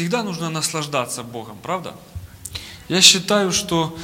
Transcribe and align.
всегда 0.00 0.22
нужно 0.22 0.48
наслаждаться 0.48 1.22
Богом, 1.22 1.58
правда? 1.62 1.94
Я 2.88 3.02
считаю, 3.02 3.52
что 3.52 3.98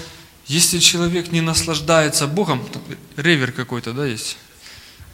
если 0.44 0.78
человек 0.78 1.32
не 1.32 1.40
наслаждается 1.40 2.26
Богом, 2.26 2.62
ревер 3.16 3.50
какой-то, 3.50 3.94
да, 3.94 4.04
есть? 4.04 4.36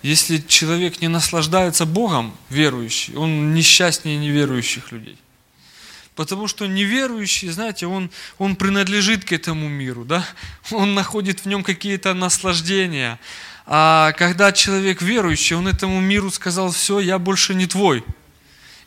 Если 0.03 0.39
человек 0.39 1.01
не 1.01 1.07
наслаждается 1.07 1.87
Богом, 1.87 2.37
верующий, 2.51 3.15
он 3.15 3.55
несчастнее 3.55 4.17
неверующих 4.17 4.91
людей. 4.91 5.17
Потому 6.17 6.49
что 6.49 6.67
неверующий, 6.67 7.51
знаете, 7.51 7.87
он, 7.87 8.11
он 8.39 8.57
принадлежит 8.57 9.25
к 9.25 9.31
этому 9.31 9.69
миру, 9.69 10.05
да? 10.05 10.27
Он 10.73 10.95
находит 10.95 11.45
в 11.45 11.47
нем 11.47 11.63
какие-то 11.63 12.13
наслаждения. 12.13 13.21
А 13.67 14.11
когда 14.19 14.51
человек 14.51 15.01
верующий, 15.01 15.55
он 15.55 15.69
этому 15.69 16.01
миру 16.01 16.33
сказал, 16.33 16.73
все, 16.73 16.99
я 16.99 17.21
больше 17.21 17.55
не 17.55 17.69
твой. 17.69 18.05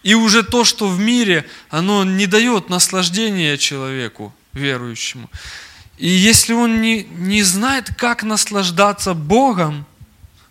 И 0.05 0.13
уже 0.13 0.43
то, 0.43 0.63
что 0.63 0.87
в 0.87 0.99
мире, 0.99 1.49
оно 1.71 2.03
не 2.03 2.27
дает 2.27 2.69
наслаждения 2.69 3.57
человеку, 3.57 4.31
верующему. 4.53 5.31
И 5.97 6.07
если 6.07 6.53
он 6.53 6.79
не, 6.79 7.05
не 7.05 7.41
знает, 7.41 7.89
как 7.97 8.21
наслаждаться 8.21 9.15
Богом, 9.15 9.83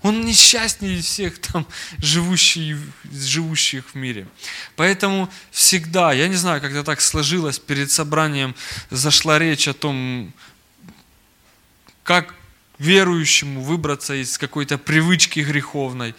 он 0.03 0.23
несчастнее 0.23 1.01
всех 1.01 1.39
там 1.39 1.69
живущих, 1.98 2.79
живущих 3.12 3.85
в 3.93 3.95
мире. 3.95 4.27
Поэтому 4.75 5.31
всегда, 5.53 6.12
я 6.12 6.27
не 6.27 6.34
знаю, 6.34 6.61
когда 6.61 6.83
так 6.83 7.01
сложилось, 7.01 7.61
перед 7.61 7.93
собранием 7.93 8.57
зашла 8.91 9.39
речь 9.39 9.69
о 9.69 9.73
том, 9.73 10.33
как 12.03 12.34
верующему 12.81 13.62
выбраться 13.62 14.21
из 14.21 14.37
какой-то 14.37 14.79
привычки 14.79 15.39
греховной, 15.39 16.17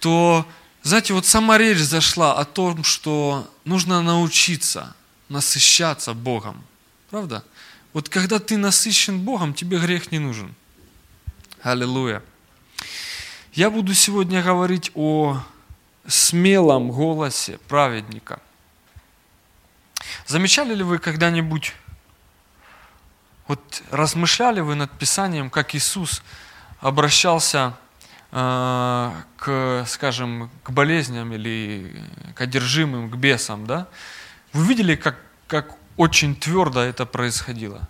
то, 0.00 0.44
знаете, 0.82 1.14
вот 1.14 1.26
сама 1.26 1.58
речь 1.58 1.78
зашла 1.78 2.34
о 2.38 2.44
том, 2.44 2.82
что 2.82 3.48
нужно 3.64 4.02
научиться 4.02 4.94
насыщаться 5.28 6.12
Богом. 6.12 6.62
Правда? 7.10 7.44
Вот 7.92 8.08
когда 8.08 8.38
ты 8.38 8.56
насыщен 8.56 9.20
Богом, 9.20 9.54
тебе 9.54 9.78
грех 9.78 10.10
не 10.12 10.18
нужен. 10.18 10.54
Аллилуйя. 11.62 12.22
Я 13.52 13.70
буду 13.70 13.94
сегодня 13.94 14.42
говорить 14.42 14.90
о 14.94 15.42
смелом 16.06 16.90
голосе 16.90 17.58
праведника. 17.68 18.40
Замечали 20.26 20.74
ли 20.74 20.82
вы 20.82 20.98
когда-нибудь, 20.98 21.74
вот 23.46 23.82
размышляли 23.90 24.60
вы 24.60 24.74
над 24.74 24.90
Писанием, 24.98 25.50
как 25.50 25.74
Иисус 25.74 26.22
обращался 26.80 27.76
к, 28.32 29.84
скажем, 29.86 30.50
к 30.62 30.70
болезням 30.70 31.32
или 31.32 32.02
к 32.34 32.40
одержимым, 32.40 33.10
к 33.10 33.16
бесам, 33.16 33.66
да? 33.66 33.88
Вы 34.52 34.66
видели, 34.66 34.96
как, 34.96 35.16
как 35.46 35.76
очень 35.96 36.34
твердо 36.34 36.80
это 36.80 37.04
происходило? 37.06 37.88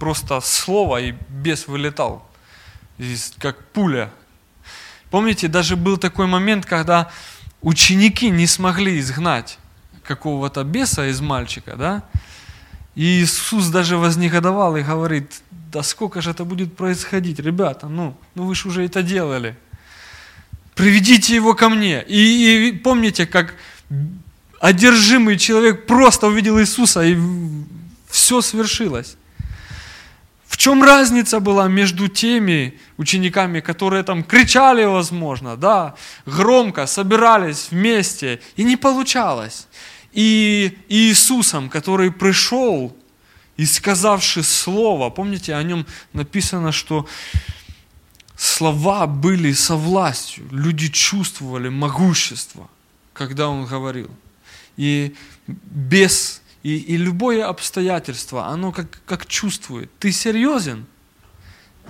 Просто 0.00 0.40
слово, 0.40 1.02
и 1.02 1.14
бес 1.28 1.68
вылетал, 1.68 2.26
как 3.38 3.62
пуля 3.72 4.10
Помните, 5.10 5.48
даже 5.48 5.76
был 5.76 5.98
такой 5.98 6.26
момент, 6.26 6.66
когда 6.66 7.10
ученики 7.62 8.28
не 8.28 8.46
смогли 8.46 8.98
изгнать 8.98 9.58
какого-то 10.02 10.64
беса 10.64 11.06
из 11.06 11.20
мальчика, 11.20 11.76
да? 11.76 12.02
И 12.94 13.22
Иисус 13.22 13.68
даже 13.68 13.98
вознегодовал 13.98 14.76
и 14.76 14.82
говорит, 14.82 15.42
да 15.50 15.82
сколько 15.82 16.20
же 16.20 16.30
это 16.30 16.44
будет 16.44 16.76
происходить, 16.76 17.38
ребята, 17.38 17.88
ну, 17.88 18.16
ну 18.34 18.44
вы 18.46 18.54
же 18.54 18.68
уже 18.68 18.84
это 18.84 19.02
делали. 19.02 19.56
Приведите 20.76 21.34
его 21.34 21.54
ко 21.54 21.70
мне. 21.70 22.04
И, 22.06 22.68
и 22.68 22.72
помните, 22.72 23.26
как 23.26 23.54
одержимый 24.60 25.38
человек 25.38 25.86
просто 25.86 26.26
увидел 26.26 26.60
Иисуса, 26.60 27.02
и 27.02 27.16
все 28.10 28.42
свершилось. 28.42 29.16
В 30.46 30.58
чем 30.58 30.82
разница 30.82 31.40
была 31.40 31.66
между 31.68 32.08
теми 32.08 32.78
учениками, 32.98 33.60
которые 33.60 34.02
там 34.02 34.22
кричали, 34.22 34.84
возможно, 34.84 35.56
да, 35.56 35.94
громко, 36.26 36.86
собирались 36.86 37.68
вместе, 37.70 38.40
и 38.56 38.62
не 38.62 38.76
получалось. 38.76 39.68
И 40.12 40.76
Иисусом, 40.90 41.70
который 41.70 42.12
пришел 42.12 42.94
и 43.56 43.64
сказавший 43.64 44.44
слово, 44.44 45.08
помните, 45.08 45.54
о 45.54 45.62
нем 45.62 45.86
написано, 46.12 46.70
что 46.70 47.06
слова 48.36 49.06
были 49.06 49.52
со 49.52 49.76
властью, 49.76 50.46
люди 50.50 50.88
чувствовали 50.88 51.68
могущество, 51.68 52.68
когда 53.12 53.48
он 53.48 53.66
говорил. 53.66 54.10
И 54.76 55.14
без 55.46 56.42
и, 56.62 56.78
и 56.78 56.96
любое 56.96 57.46
обстоятельство, 57.46 58.46
оно 58.46 58.72
как, 58.72 59.00
как 59.06 59.26
чувствует. 59.26 59.88
Ты 60.00 60.10
серьезен? 60.10 60.86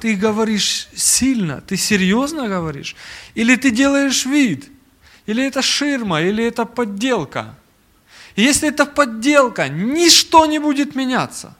Ты 0.00 0.14
говоришь 0.14 0.88
сильно? 0.94 1.62
Ты 1.62 1.78
серьезно 1.78 2.46
говоришь? 2.46 2.94
Или 3.34 3.56
ты 3.56 3.70
делаешь 3.70 4.26
вид? 4.26 4.68
Или 5.24 5.46
это 5.46 5.62
ширма? 5.62 6.20
Или 6.20 6.44
это 6.44 6.66
подделка? 6.66 7.54
И 8.34 8.42
если 8.42 8.68
это 8.68 8.84
подделка, 8.84 9.70
ничто 9.70 10.44
не 10.44 10.58
будет 10.58 10.94
меняться. 10.94 11.56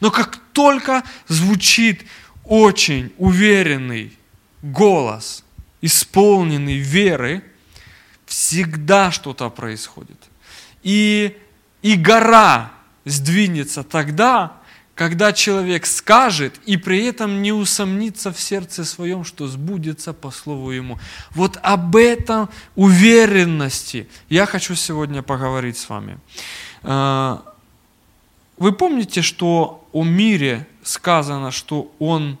Но 0.00 0.10
как 0.10 0.36
только 0.52 1.02
звучит 1.28 2.04
очень 2.44 3.10
уверенный 3.16 4.18
голос, 4.62 5.44
исполненный 5.80 6.78
веры, 6.78 7.42
всегда 8.26 9.10
что-то 9.10 9.50
происходит. 9.50 10.18
И 10.82 11.36
и 11.82 11.96
гора 11.96 12.72
сдвинется 13.04 13.82
тогда, 13.82 14.52
когда 14.94 15.32
человек 15.32 15.86
скажет 15.86 16.60
и 16.66 16.76
при 16.76 17.06
этом 17.06 17.40
не 17.40 17.52
усомнится 17.52 18.32
в 18.32 18.40
сердце 18.40 18.84
своем, 18.84 19.24
что 19.24 19.46
сбудется 19.46 20.12
по 20.12 20.30
слову 20.30 20.72
ему. 20.72 20.98
Вот 21.30 21.58
об 21.62 21.96
этом 21.96 22.50
уверенности 22.76 24.08
я 24.28 24.44
хочу 24.44 24.74
сегодня 24.74 25.22
поговорить 25.22 25.78
с 25.78 25.88
вами. 25.88 26.18
А, 26.82 27.42
вы 28.58 28.72
помните, 28.72 29.22
что 29.22 29.88
о 29.92 30.04
мире 30.04 30.66
сказано, 30.82 31.50
что 31.50 31.90
он 31.98 32.36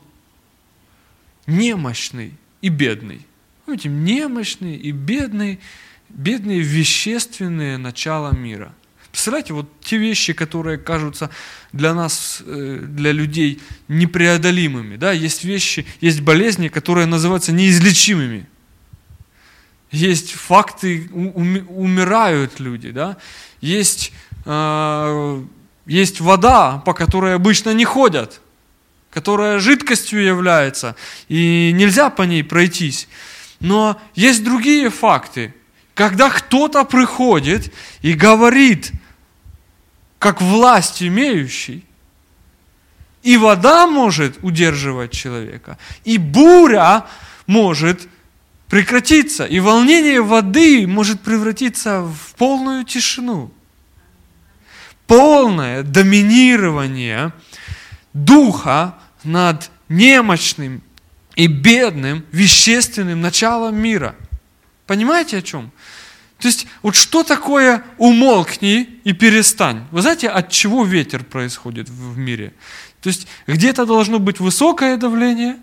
немощный 1.50 2.34
и 2.62 2.68
бедный. 2.68 3.26
Помните, 3.64 3.88
немощный 3.88 4.76
и 4.76 4.90
бедный, 4.92 5.60
бедные 6.08 6.60
вещественные 6.60 7.78
начала 7.78 8.32
мира– 8.32 8.74
Представляете, 9.10 9.54
вот 9.54 9.66
те 9.80 9.96
вещи, 9.96 10.32
которые 10.32 10.78
кажутся 10.78 11.30
для 11.72 11.94
нас, 11.94 12.42
э, 12.46 12.78
для 12.82 13.10
людей 13.10 13.60
непреодолимыми. 13.88 14.96
Да? 14.96 15.10
Есть 15.10 15.44
вещи, 15.44 15.84
есть 16.00 16.20
болезни, 16.20 16.68
которые 16.68 17.06
называются 17.06 17.50
неизлечимыми. 17.52 18.48
Есть 19.90 20.32
факты, 20.32 21.10
умирают 21.12 22.60
люди. 22.60 22.92
Да? 22.92 23.16
Есть, 23.60 24.12
э, 24.44 25.42
есть 25.86 26.20
вода, 26.20 26.78
по 26.78 26.94
которой 26.94 27.34
обычно 27.34 27.74
не 27.74 27.84
ходят, 27.84 28.40
которая 29.10 29.58
жидкостью 29.58 30.22
является, 30.22 30.96
и 31.28 31.72
нельзя 31.74 32.10
по 32.10 32.22
ней 32.22 32.44
пройтись. 32.44 33.08
Но 33.58 34.00
есть 34.14 34.44
другие 34.44 34.90
факты, 34.90 35.54
когда 35.94 36.30
кто-то 36.30 36.84
приходит 36.84 37.72
и 38.02 38.14
говорит, 38.14 38.92
как 40.18 40.40
власть 40.40 41.02
имеющий, 41.02 41.84
и 43.22 43.36
вода 43.36 43.86
может 43.86 44.38
удерживать 44.42 45.12
человека, 45.12 45.76
и 46.04 46.16
буря 46.16 47.06
может 47.46 48.08
прекратиться, 48.68 49.44
и 49.44 49.60
волнение 49.60 50.22
воды 50.22 50.86
может 50.86 51.20
превратиться 51.20 52.02
в 52.02 52.34
полную 52.36 52.84
тишину. 52.84 53.52
Полное 55.06 55.82
доминирование 55.82 57.32
духа 58.12 58.94
над 59.24 59.70
немощным 59.88 60.82
и 61.36 61.46
бедным 61.46 62.24
вещественным 62.32 63.20
началом 63.20 63.76
мира. 63.76 64.14
Понимаете 64.86 65.38
о 65.38 65.42
чем? 65.42 65.70
То 66.38 66.48
есть, 66.48 66.66
вот 66.82 66.96
что 66.96 67.22
такое 67.22 67.84
умолкни 67.98 69.00
и 69.04 69.12
перестань? 69.12 69.84
Вы 69.90 70.00
знаете, 70.00 70.28
от 70.28 70.50
чего 70.50 70.84
ветер 70.84 71.22
происходит 71.22 71.88
в 71.88 72.16
мире? 72.16 72.54
То 73.02 73.08
есть, 73.08 73.26
где-то 73.46 73.84
должно 73.84 74.18
быть 74.18 74.40
высокое 74.40 74.96
давление, 74.96 75.56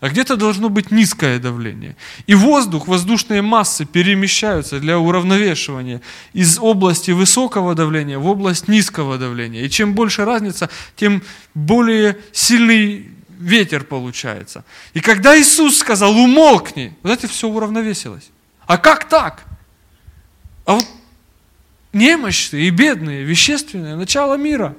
а 0.00 0.08
где-то 0.08 0.36
должно 0.36 0.70
быть 0.70 0.90
низкое 0.90 1.38
давление. 1.38 1.94
И 2.26 2.34
воздух, 2.34 2.88
воздушные 2.88 3.42
массы 3.42 3.84
перемещаются 3.84 4.80
для 4.80 4.98
уравновешивания 4.98 6.00
из 6.32 6.58
области 6.58 7.10
высокого 7.10 7.74
давления 7.74 8.18
в 8.18 8.26
область 8.26 8.66
низкого 8.66 9.18
давления. 9.18 9.62
И 9.62 9.70
чем 9.70 9.94
больше 9.94 10.24
разница, 10.24 10.70
тем 10.96 11.22
более 11.54 12.18
сильный 12.32 13.10
ветер 13.38 13.84
получается. 13.84 14.64
И 14.94 15.00
когда 15.00 15.38
Иисус 15.38 15.78
сказал 15.78 16.16
«умолкни», 16.16 16.94
это 17.02 17.28
все 17.28 17.48
уравновесилось. 17.48 18.30
А 18.66 18.78
как 18.78 19.08
так? 19.08 19.44
А 20.64 20.74
вот 20.74 20.86
немощные 21.92 22.68
и 22.68 22.70
бедные, 22.70 23.24
вещественные, 23.24 23.96
начало 23.96 24.34
мира. 24.34 24.74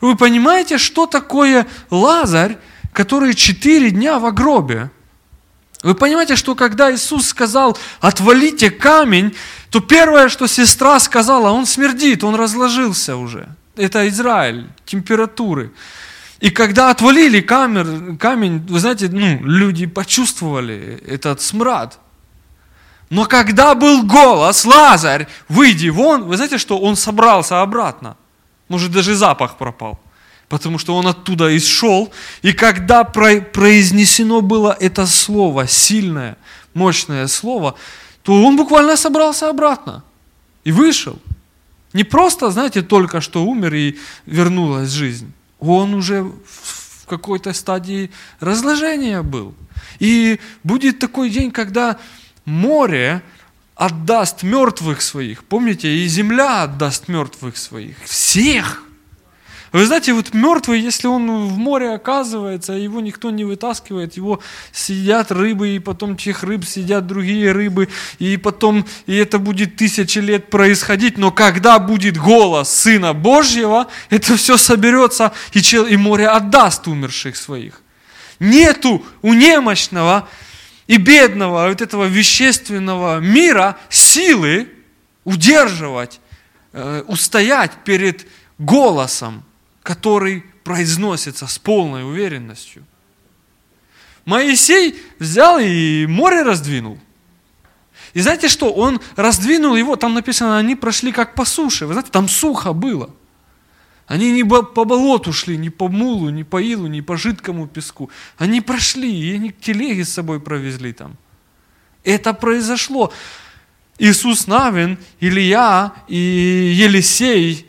Вы 0.00 0.16
понимаете, 0.16 0.78
что 0.78 1.06
такое 1.06 1.66
Лазарь, 1.90 2.56
который 2.92 3.34
четыре 3.34 3.90
дня 3.90 4.18
в 4.18 4.32
гробе? 4.32 4.90
Вы 5.82 5.94
понимаете, 5.94 6.36
что 6.36 6.54
когда 6.54 6.92
Иисус 6.94 7.28
сказал, 7.28 7.76
отвалите 8.00 8.70
камень, 8.70 9.34
то 9.70 9.80
первое, 9.80 10.28
что 10.28 10.46
сестра 10.46 11.00
сказала, 11.00 11.50
он 11.50 11.64
смердит, 11.64 12.22
он 12.22 12.34
разложился 12.34 13.16
уже. 13.16 13.48
Это 13.76 14.06
Израиль, 14.08 14.66
температуры. 14.84 15.72
И 16.40 16.50
когда 16.50 16.90
отвалили 16.90 17.40
камер, 17.40 18.16
камень, 18.18 18.64
вы 18.68 18.80
знаете, 18.80 19.08
ну, 19.10 19.40
люди 19.42 19.86
почувствовали 19.86 21.02
этот 21.06 21.40
смрад. 21.40 21.98
Но 23.10 23.26
когда 23.26 23.74
был 23.74 24.04
голос, 24.04 24.64
Лазарь, 24.64 25.26
выйди 25.48 25.88
вон, 25.88 26.24
вы 26.24 26.36
знаете, 26.36 26.58
что 26.58 26.78
он 26.78 26.96
собрался 26.96 27.60
обратно. 27.60 28.16
Может, 28.68 28.92
даже 28.92 29.14
запах 29.14 29.56
пропал. 29.56 29.98
Потому 30.50 30.78
что 30.78 30.96
он 30.96 31.06
оттуда 31.06 31.56
исшел. 31.56 32.12
И 32.42 32.52
когда 32.52 33.04
произнесено 33.04 34.40
было 34.40 34.76
это 34.80 35.06
слово, 35.06 35.68
сильное, 35.68 36.36
мощное 36.74 37.28
слово, 37.28 37.76
то 38.22 38.32
он 38.44 38.56
буквально 38.56 38.96
собрался 38.96 39.48
обратно. 39.48 40.02
И 40.64 40.72
вышел. 40.72 41.18
Не 41.92 42.02
просто, 42.02 42.50
знаете, 42.50 42.82
только 42.82 43.20
что 43.20 43.44
умер 43.44 43.74
и 43.74 43.96
вернулась 44.26 44.90
жизнь. 44.90 45.32
Он 45.60 45.94
уже 45.94 46.22
в 46.24 47.06
какой-то 47.06 47.52
стадии 47.52 48.10
разложения 48.40 49.22
был. 49.22 49.54
И 50.00 50.40
будет 50.64 50.98
такой 50.98 51.30
день, 51.30 51.52
когда 51.52 51.96
море 52.44 53.22
отдаст 53.76 54.42
мертвых 54.42 55.00
своих. 55.00 55.44
Помните, 55.44 55.88
и 55.88 56.08
земля 56.08 56.64
отдаст 56.64 57.06
мертвых 57.06 57.56
своих. 57.56 57.96
Всех. 58.04 58.82
Вы 59.72 59.86
знаете, 59.86 60.12
вот 60.12 60.34
мертвый, 60.34 60.80
если 60.80 61.06
он 61.06 61.46
в 61.46 61.56
море 61.56 61.92
оказывается, 61.92 62.72
его 62.72 63.00
никто 63.00 63.30
не 63.30 63.44
вытаскивает, 63.44 64.16
его 64.16 64.40
съедят 64.72 65.30
рыбы, 65.30 65.76
и 65.76 65.78
потом 65.78 66.16
тех 66.16 66.42
рыб 66.42 66.64
съедят 66.64 67.06
другие 67.06 67.52
рыбы, 67.52 67.88
и 68.18 68.36
потом, 68.36 68.84
и 69.06 69.14
это 69.14 69.38
будет 69.38 69.76
тысячи 69.76 70.18
лет 70.18 70.50
происходить, 70.50 71.18
но 71.18 71.30
когда 71.30 71.78
будет 71.78 72.16
голос 72.16 72.68
Сына 72.68 73.12
Божьего, 73.12 73.86
это 74.08 74.36
все 74.36 74.56
соберется, 74.56 75.32
и, 75.52 75.62
чел, 75.62 75.86
и 75.86 75.96
море 75.96 76.26
отдаст 76.26 76.88
умерших 76.88 77.36
своих. 77.36 77.80
Нету 78.40 79.04
у 79.22 79.34
немощного 79.34 80.28
и 80.88 80.96
бедного, 80.96 81.68
вот 81.68 81.80
этого 81.80 82.06
вещественного 82.06 83.20
мира 83.20 83.78
силы 83.88 84.68
удерживать, 85.22 86.18
э, 86.72 87.04
устоять 87.06 87.70
перед 87.84 88.26
голосом, 88.58 89.44
который 89.90 90.44
произносится 90.62 91.48
с 91.48 91.58
полной 91.58 92.04
уверенностью. 92.04 92.84
Моисей 94.24 94.94
взял 95.18 95.58
и 95.58 96.06
море 96.06 96.42
раздвинул. 96.42 96.96
И 98.14 98.20
знаете 98.20 98.46
что? 98.46 98.72
Он 98.72 99.00
раздвинул 99.16 99.74
его, 99.74 99.96
там 99.96 100.14
написано, 100.14 100.58
они 100.58 100.76
прошли 100.76 101.10
как 101.10 101.34
по 101.34 101.44
суше. 101.44 101.86
Вы 101.86 101.94
знаете, 101.94 102.12
там 102.12 102.28
сухо 102.28 102.72
было. 102.72 103.10
Они 104.06 104.30
не 104.30 104.44
по 104.44 104.84
болоту 104.84 105.32
шли, 105.32 105.56
не 105.56 105.70
по 105.70 105.88
мулу, 105.88 106.30
не 106.30 106.44
по 106.44 106.62
илу, 106.62 106.86
не 106.86 107.02
по 107.02 107.16
жидкому 107.16 107.66
песку. 107.66 108.10
Они 108.38 108.60
прошли, 108.60 109.12
и 109.12 109.34
они 109.34 109.50
телеги 109.50 110.02
с 110.02 110.12
собой 110.12 110.38
провезли 110.38 110.92
там. 110.92 111.16
Это 112.04 112.32
произошло. 112.32 113.12
Иисус 113.98 114.46
Навин, 114.46 114.98
Илья 115.18 115.94
и 116.06 116.74
Елисей, 116.76 117.66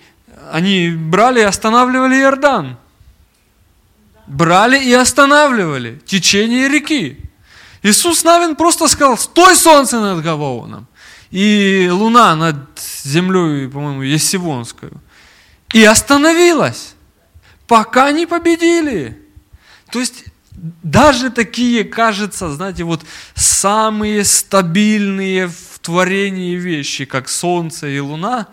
они 0.51 0.89
брали 0.89 1.39
и 1.39 1.43
останавливали 1.43 2.15
Иордан. 2.15 2.77
Брали 4.27 4.83
и 4.83 4.93
останавливали 4.93 6.01
течение 6.05 6.69
реки. 6.69 7.17
Иисус 7.83 8.23
Навин 8.23 8.55
просто 8.55 8.87
сказал, 8.87 9.17
стой 9.17 9.55
солнце 9.55 9.99
над 9.99 10.23
Гаваоном. 10.23 10.87
И 11.31 11.89
луна 11.91 12.35
над 12.35 12.79
землей, 13.03 13.67
по-моему, 13.67 14.01
Есивонскую 14.03 15.01
и 15.73 15.83
остановилась, 15.83 16.95
пока 17.67 18.11
не 18.11 18.25
победили. 18.25 19.17
То 19.91 19.99
есть 19.99 20.25
даже 20.83 21.29
такие, 21.29 21.83
кажется, 21.83 22.51
знаете, 22.51 22.83
вот 22.83 23.01
самые 23.35 24.25
стабильные 24.25 25.47
в 25.47 25.79
творении 25.81 26.55
вещи, 26.55 27.05
как 27.05 27.29
солнце 27.29 27.87
и 27.87 27.99
луна, 27.99 28.47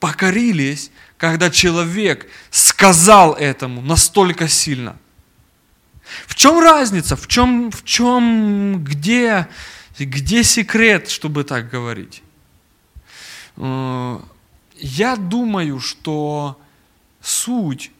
покорились, 0.00 0.90
когда 1.18 1.50
человек 1.50 2.28
сказал 2.50 3.34
этому 3.34 3.80
настолько 3.80 4.48
сильно. 4.48 4.96
В 6.26 6.34
чем 6.34 6.60
разница? 6.60 7.16
В 7.16 7.26
чем, 7.26 7.70
в 7.70 7.84
чем 7.84 8.84
где, 8.84 9.48
где 9.98 10.44
секрет, 10.44 11.10
чтобы 11.10 11.44
так 11.44 11.68
говорить? 11.68 12.22
Э, 13.56 14.20
я 14.76 15.16
думаю, 15.16 15.80
что 15.80 16.60
суть 17.20 17.90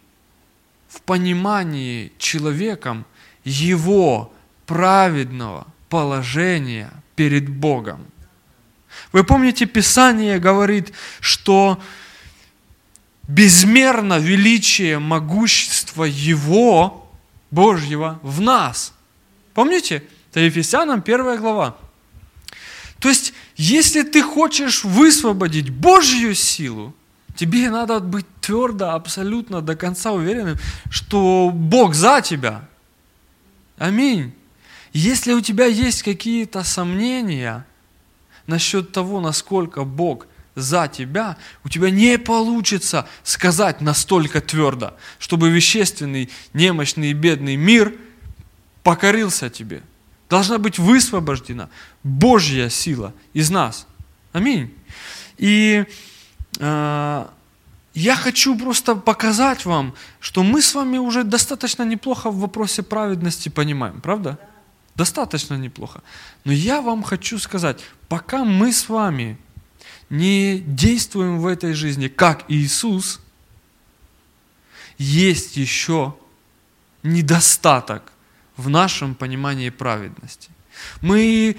в 0.88 1.00
понимании 1.02 2.12
человеком 2.18 3.06
его 3.44 4.32
праведного 4.66 5.66
положения 5.88 6.90
перед 7.16 7.48
Богом. 7.48 8.06
Вы 9.12 9.24
помните, 9.24 9.66
Писание 9.66 10.38
говорит, 10.38 10.92
что 11.20 11.80
безмерно 13.28 14.18
величие, 14.18 14.98
могущество 14.98 16.04
Его, 16.04 17.08
Божьего, 17.50 18.18
в 18.22 18.40
нас. 18.40 18.92
Помните? 19.54 20.04
Это 20.30 20.40
Ефесянам 20.40 21.02
1 21.04 21.36
глава. 21.38 21.76
То 22.98 23.08
есть, 23.08 23.32
если 23.56 24.02
ты 24.02 24.22
хочешь 24.22 24.84
высвободить 24.84 25.70
Божью 25.70 26.34
силу, 26.34 26.94
тебе 27.34 27.70
надо 27.70 28.00
быть 28.00 28.26
твердо, 28.40 28.90
абсолютно 28.90 29.60
до 29.60 29.76
конца 29.76 30.12
уверенным, 30.12 30.56
что 30.90 31.50
Бог 31.52 31.94
за 31.94 32.20
тебя. 32.22 32.68
Аминь. 33.78 34.32
Если 34.92 35.32
у 35.32 35.40
тебя 35.40 35.66
есть 35.66 36.02
какие-то 36.02 36.62
сомнения 36.64 37.66
насчет 38.46 38.92
того, 38.92 39.20
насколько 39.20 39.84
Бог 39.84 40.26
за 40.56 40.88
тебя, 40.88 41.36
у 41.62 41.68
тебя 41.68 41.90
не 41.90 42.18
получится 42.18 43.06
сказать 43.22 43.80
настолько 43.80 44.40
твердо, 44.40 44.94
чтобы 45.20 45.50
вещественный, 45.50 46.30
немощный 46.52 47.10
и 47.10 47.14
бедный 47.14 47.54
мир 47.54 47.94
покорился 48.82 49.48
тебе– 49.50 49.82
Должна 50.28 50.58
быть 50.58 50.78
высвобождена 50.78 51.68
Божья 52.02 52.68
сила 52.68 53.12
из 53.32 53.50
нас. 53.50 53.86
Аминь. 54.32 54.74
И 55.38 55.84
э, 56.58 57.26
я 57.94 58.16
хочу 58.16 58.58
просто 58.58 58.96
показать 58.96 59.64
вам, 59.64 59.94
что 60.18 60.42
мы 60.42 60.62
с 60.62 60.74
вами 60.74 60.98
уже 60.98 61.22
достаточно 61.22 61.84
неплохо 61.84 62.30
в 62.30 62.38
вопросе 62.38 62.82
праведности 62.82 63.48
понимаем, 63.48 64.00
правда? 64.00 64.38
Достаточно 64.96 65.54
неплохо. 65.54 66.02
Но 66.44 66.52
я 66.52 66.80
вам 66.80 67.04
хочу 67.04 67.38
сказать, 67.38 67.80
пока 68.08 68.44
мы 68.44 68.72
с 68.72 68.88
вами 68.88 69.38
не 70.10 70.58
действуем 70.58 71.40
в 71.40 71.46
этой 71.46 71.74
жизни, 71.74 72.08
как 72.08 72.44
Иисус, 72.48 73.20
есть 74.98 75.56
еще 75.56 76.14
недостаток 77.02 78.12
в 78.56 78.68
нашем 78.68 79.14
понимании 79.14 79.70
праведности. 79.70 80.50
Мы 81.00 81.56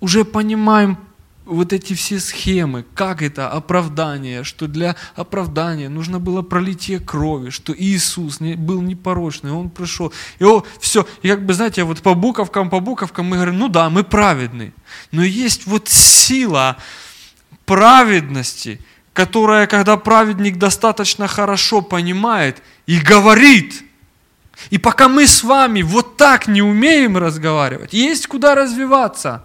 уже 0.00 0.24
понимаем 0.24 0.98
вот 1.46 1.72
эти 1.72 1.94
все 1.94 2.18
схемы, 2.18 2.84
как 2.94 3.22
это 3.22 3.48
оправдание, 3.48 4.42
что 4.42 4.66
для 4.66 4.96
оправдания 5.14 5.88
нужно 5.88 6.18
было 6.18 6.42
пролитие 6.42 6.98
крови, 6.98 7.50
что 7.50 7.72
Иисус 7.72 8.40
не, 8.40 8.54
был 8.54 8.82
непорочный, 8.82 9.52
Он 9.52 9.70
пришел. 9.70 10.12
И 10.40 10.44
о, 10.44 10.64
все, 10.80 11.06
и 11.22 11.28
как 11.28 11.46
бы, 11.46 11.54
знаете, 11.54 11.84
вот 11.84 12.02
по 12.02 12.14
буковкам, 12.14 12.68
по 12.68 12.80
буковкам 12.80 13.26
мы 13.26 13.36
говорим, 13.36 13.58
ну 13.58 13.68
да, 13.68 13.88
мы 13.90 14.02
праведны. 14.02 14.72
Но 15.12 15.22
есть 15.22 15.66
вот 15.66 15.88
сила 15.88 16.78
праведности, 17.66 18.80
которая, 19.12 19.66
когда 19.66 19.96
праведник 19.98 20.56
достаточно 20.56 21.26
хорошо 21.26 21.82
понимает 21.82 22.62
и 22.86 22.98
говорит– 22.98 23.82
и 24.70 24.78
пока 24.78 25.08
мы 25.08 25.26
с 25.26 25.44
вами 25.44 25.82
вот 25.82 26.16
так 26.16 26.46
не 26.48 26.62
умеем 26.62 27.16
разговаривать, 27.16 27.92
есть 27.92 28.26
куда 28.26 28.54
развиваться 28.54 29.44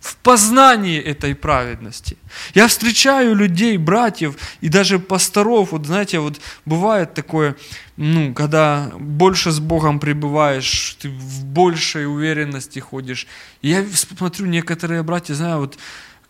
в 0.00 0.16
познании 0.16 0.98
этой 0.98 1.34
праведности. 1.34 2.16
Я 2.54 2.68
встречаю 2.68 3.34
людей, 3.34 3.76
братьев 3.76 4.34
и 4.62 4.68
даже 4.68 4.98
пасторов, 4.98 5.72
вот 5.72 5.86
знаете, 5.86 6.20
вот 6.20 6.40
бывает 6.64 7.12
такое, 7.12 7.54
ну, 7.96 8.32
когда 8.32 8.92
больше 8.98 9.50
с 9.50 9.60
Богом 9.60 10.00
пребываешь, 10.00 10.96
ты 11.00 11.10
в 11.10 11.44
большей 11.44 12.06
уверенности 12.06 12.78
ходишь. 12.78 13.26
И 13.60 13.68
я 13.68 13.84
смотрю, 13.92 14.46
некоторые 14.46 15.02
братья, 15.02 15.34
знаю, 15.34 15.58
вот 15.58 15.76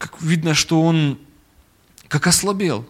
как 0.01 0.23
видно, 0.23 0.55
что 0.55 0.83
он 0.83 1.19
как 2.09 2.27
ослабел. 2.27 2.87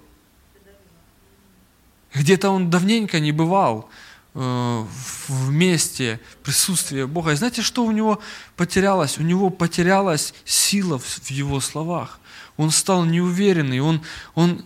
Где-то 2.15 2.51
он 2.51 2.71
давненько 2.71 3.19
не 3.19 3.33
бывал 3.33 3.91
э, 4.35 4.85
в 5.29 5.51
месте 5.51 6.21
присутствия 6.45 7.09
Бога. 7.09 7.33
И 7.33 7.35
знаете, 7.35 7.63
что 7.63 7.85
у 7.85 7.91
него 7.91 8.21
потерялось? 8.55 9.19
У 9.19 9.23
него 9.23 9.51
потерялась 9.51 10.35
сила 10.45 11.01
в 11.01 11.31
его 11.31 11.59
словах. 11.59 12.21
Он 12.57 12.71
стал 12.71 13.05
неуверенный, 13.05 13.81
он, 13.81 14.03
он 14.37 14.65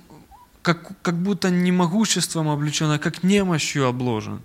как, 0.60 1.00
как 1.00 1.16
будто 1.16 1.48
не 1.48 1.72
могуществом 1.72 2.50
облечен, 2.50 2.90
а 2.90 2.98
как 2.98 3.22
немощью 3.22 3.86
обложен. 3.86 4.42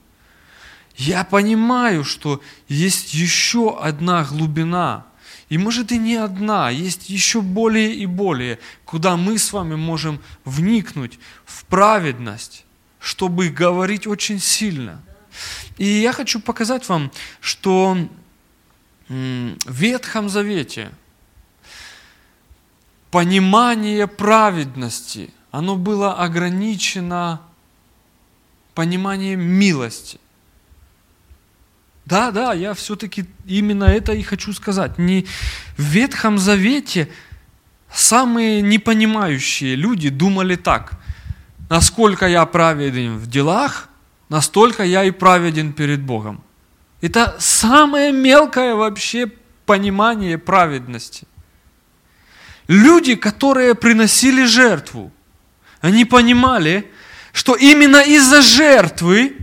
Я 0.95 1.25
понимаю, 1.25 2.05
что 2.05 2.41
есть 2.69 3.13
еще 3.13 3.77
одна 3.77 4.23
глубина, 4.23 5.05
и 5.49 5.57
может 5.57 5.91
и 5.91 5.97
не 5.97 6.15
одна, 6.15 6.69
есть 6.69 7.09
еще 7.09 7.41
более 7.41 7.93
и 7.93 8.05
более, 8.05 8.59
куда 8.85 9.17
мы 9.17 9.37
с 9.37 9.51
вами 9.51 9.75
можем 9.75 10.21
вникнуть 10.45 11.19
в 11.45 11.65
праведность, 11.65 12.65
чтобы 12.99 13.49
говорить 13.49 14.05
очень 14.05 14.39
сильно. 14.39 15.01
И 15.77 15.85
я 15.85 16.13
хочу 16.13 16.39
показать 16.39 16.87
вам, 16.87 17.11
что 17.41 17.97
в 19.07 19.55
Ветхом 19.65 20.29
Завете 20.29 20.91
понимание 23.09 24.05
праведности, 24.05 25.33
оно 25.49 25.77
было 25.77 26.13
ограничено 26.13 27.41
пониманием 28.75 29.41
милости. 29.41 30.19
Да, 32.09 32.31
да, 32.31 32.53
я 32.53 32.73
все-таки 32.73 33.25
именно 33.45 33.83
это 33.83 34.13
и 34.13 34.23
хочу 34.23 34.51
сказать. 34.51 34.97
Не 34.97 35.27
в 35.77 35.83
Ветхом 35.83 36.39
Завете 36.39 37.07
самые 37.93 38.63
непонимающие 38.63 39.75
люди 39.75 40.09
думали 40.09 40.55
так. 40.55 40.93
Насколько 41.69 42.27
я 42.27 42.43
праведен 42.47 43.19
в 43.19 43.27
делах, 43.27 43.89
настолько 44.27 44.83
я 44.83 45.03
и 45.03 45.11
праведен 45.11 45.71
перед 45.71 46.01
Богом. 46.01 46.43
Это 46.99 47.35
самое 47.37 48.11
мелкое 48.11 48.73
вообще 48.73 49.27
понимание 49.67 50.39
праведности. 50.39 51.27
Люди, 52.67 53.13
которые 53.13 53.75
приносили 53.75 54.45
жертву, 54.45 55.11
они 55.79 56.05
понимали, 56.05 56.91
что 57.33 57.53
именно 57.53 58.01
из-за 58.01 58.41
жертвы 58.41 59.37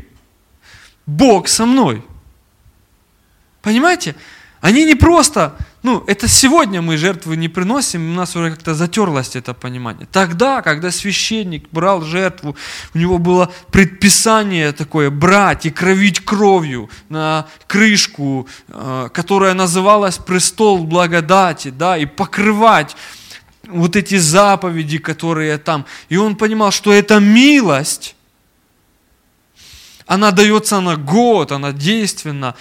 Бог 1.07 1.47
со 1.47 1.65
мной– 1.65 2.05
Понимаете? 3.67 4.15
Они 4.61 4.85
не 4.85 4.95
просто, 4.95 5.57
ну, 5.83 6.05
это 6.07 6.29
сегодня 6.29 6.83
мы 6.83 6.97
жертвы 6.97 7.37
не 7.37 7.49
приносим, 7.49 8.13
у 8.13 8.15
нас 8.15 8.37
уже 8.37 8.51
как-то 8.51 8.77
затерлось 8.77 9.35
это 9.35 9.55
понимание. 9.55 10.07
Тогда, 10.13 10.63
когда 10.63 10.93
священник 10.93 11.69
брал 11.73 12.03
жертву, 12.03 12.55
у 12.95 12.99
него 12.99 13.19
было 13.19 13.53
предписание 13.73 14.71
такое, 14.71 15.11
брать 15.11 15.67
и 15.67 15.71
кровить 15.71 16.25
кровью 16.25 16.89
на 17.09 17.49
крышку, 17.67 18.47
э, 18.69 19.09
которая 19.13 19.55
называлась 19.55 20.19
престол 20.19 20.85
благодати, 20.85 21.71
да, 21.71 21.99
и 21.99 22.07
покрывать 22.07 22.97
вот 23.67 23.97
эти 23.97 24.17
заповеди, 24.17 24.99
которые 24.99 25.59
там. 25.59 25.87
И 26.09 26.17
он 26.17 26.37
понимал, 26.37 26.71
что 26.71 26.93
это 26.93 27.19
милость, 27.19 28.15
она 30.07 30.31
дается 30.31 30.81
на 30.81 30.95
год, 30.95 31.51
она 31.51 31.73
действенна. 31.73 32.55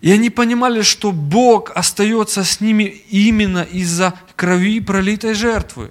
И 0.00 0.12
они 0.12 0.30
понимали, 0.30 0.82
что 0.82 1.12
Бог 1.12 1.72
остается 1.74 2.44
с 2.44 2.60
ними 2.60 2.84
именно 3.10 3.62
из-за 3.62 4.14
крови 4.36 4.80
пролитой 4.80 5.34
жертвы. 5.34 5.90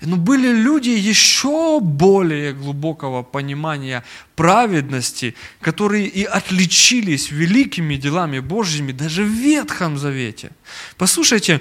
Но 0.00 0.16
были 0.16 0.48
люди 0.52 0.90
еще 0.90 1.78
более 1.80 2.52
глубокого 2.52 3.22
понимания 3.22 4.02
праведности, 4.34 5.36
которые 5.60 6.08
и 6.08 6.24
отличились 6.24 7.30
великими 7.30 7.94
делами 7.94 8.40
Божьими 8.40 8.90
даже 8.90 9.22
в 9.22 9.28
Ветхом 9.28 9.98
Завете. 9.98 10.50
Послушайте, 10.96 11.60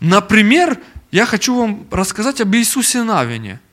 например, 0.00 0.78
я 1.10 1.26
хочу 1.26 1.54
вам 1.54 1.86
рассказать 1.90 2.40
об 2.40 2.54
Иисусе 2.54 3.02
Навине– 3.02 3.60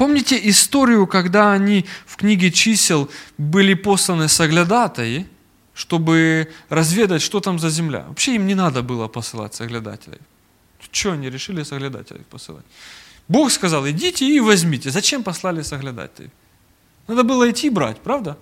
Помните 0.00 0.40
историю, 0.48 1.06
когда 1.06 1.52
они 1.52 1.84
в 2.06 2.16
книге 2.16 2.50
чисел 2.50 3.10
были 3.36 3.74
посланы 3.74 4.28
соглядатаи, 4.28 5.26
чтобы 5.74 6.48
разведать, 6.70 7.20
что 7.20 7.40
там 7.40 7.58
за 7.58 7.68
земля? 7.68 8.06
Вообще 8.08 8.36
им 8.36 8.46
не 8.46 8.54
надо 8.54 8.80
было 8.82 9.08
посылать 9.08 9.54
соглядателей. 9.54 10.20
Что 10.90 11.12
они 11.12 11.28
решили 11.28 11.64
соглядателей 11.64 12.24
посылать? 12.30 12.64
Бог 13.28 13.50
сказал, 13.50 13.86
идите 13.90 14.24
и 14.24 14.40
возьмите. 14.40 14.90
Зачем 14.90 15.22
послали 15.22 15.60
соглядателей? 15.60 16.30
Надо 17.06 17.22
было 17.22 17.50
идти 17.50 17.68
брать, 17.68 18.00
правда? 18.00 18.38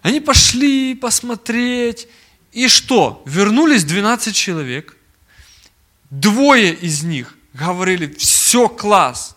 Они 0.00 0.20
пошли 0.20 0.94
посмотреть. 0.94 2.08
И 2.52 2.66
что? 2.66 3.22
Вернулись 3.26 3.84
12 3.84 4.34
человек. 4.34 4.96
Двое 6.08 6.72
из 6.72 7.02
них 7.02 7.36
говорили, 7.52 8.06
все 8.06 8.70
класс, 8.70 9.33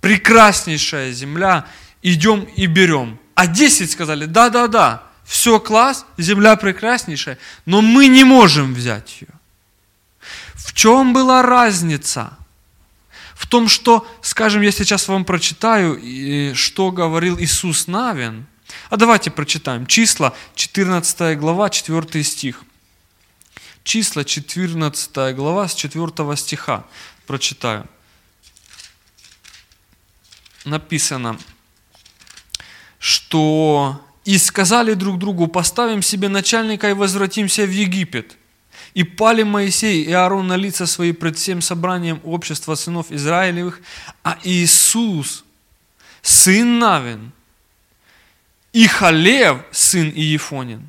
прекраснейшая 0.00 1.12
земля, 1.12 1.66
идем 2.02 2.42
и 2.42 2.66
берем. 2.66 3.18
А 3.34 3.46
десять 3.46 3.90
сказали, 3.90 4.26
да-да-да, 4.26 5.02
все 5.24 5.58
класс, 5.58 6.06
земля 6.16 6.56
прекраснейшая, 6.56 7.38
но 7.64 7.82
мы 7.82 8.06
не 8.06 8.24
можем 8.24 8.74
взять 8.74 9.20
ее. 9.20 9.28
В 10.54 10.72
чем 10.72 11.12
была 11.12 11.42
разница? 11.42 12.36
В 13.34 13.46
том, 13.46 13.68
что, 13.68 14.06
скажем, 14.22 14.62
я 14.62 14.70
сейчас 14.72 15.08
вам 15.08 15.24
прочитаю, 15.24 16.54
что 16.54 16.90
говорил 16.90 17.38
Иисус 17.38 17.86
Навин. 17.86 18.46
А 18.88 18.96
давайте 18.96 19.30
прочитаем. 19.30 19.86
Числа, 19.86 20.34
14 20.54 21.38
глава, 21.38 21.70
4 21.70 22.24
стих. 22.24 22.62
Числа, 23.84 24.24
14 24.24 25.36
глава, 25.36 25.68
с 25.68 25.74
4 25.74 26.36
стиха 26.36 26.84
прочитаю 27.26 27.86
написано, 30.66 31.38
что 32.98 34.02
«И 34.24 34.38
сказали 34.38 34.94
друг 34.94 35.18
другу, 35.18 35.46
поставим 35.46 36.02
себе 36.02 36.28
начальника 36.28 36.90
и 36.90 36.94
возвратимся 36.94 37.64
в 37.64 37.70
Египет». 37.70 38.36
И 38.94 39.04
пали 39.04 39.42
Моисей 39.42 40.04
и 40.04 40.12
Аарон 40.12 40.46
на 40.46 40.56
лица 40.56 40.86
свои 40.86 41.12
пред 41.12 41.36
всем 41.36 41.60
собранием 41.60 42.20
общества 42.24 42.74
сынов 42.74 43.12
Израилевых, 43.12 43.80
а 44.22 44.38
Иисус, 44.42 45.44
сын 46.22 46.78
Навин, 46.78 47.32
и 48.72 48.86
Халев, 48.86 49.58
сын 49.70 50.08
Иефонин, 50.08 50.88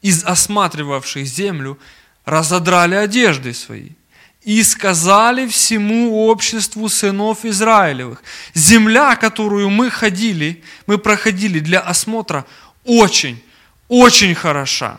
из 0.00 0.24
осматривавших 0.24 1.26
землю, 1.26 1.78
разодрали 2.24 2.94
одежды 2.94 3.52
свои– 3.52 3.90
и 4.44 4.62
сказали 4.64 5.46
всему 5.46 6.26
обществу 6.26 6.88
сынов 6.88 7.44
Израилевых, 7.44 8.22
земля, 8.54 9.14
которую 9.16 9.70
мы 9.70 9.90
ходили, 9.90 10.62
мы 10.86 10.98
проходили 10.98 11.60
для 11.60 11.80
осмотра, 11.80 12.44
очень, 12.84 13.42
очень 13.88 14.34
хороша. 14.34 14.98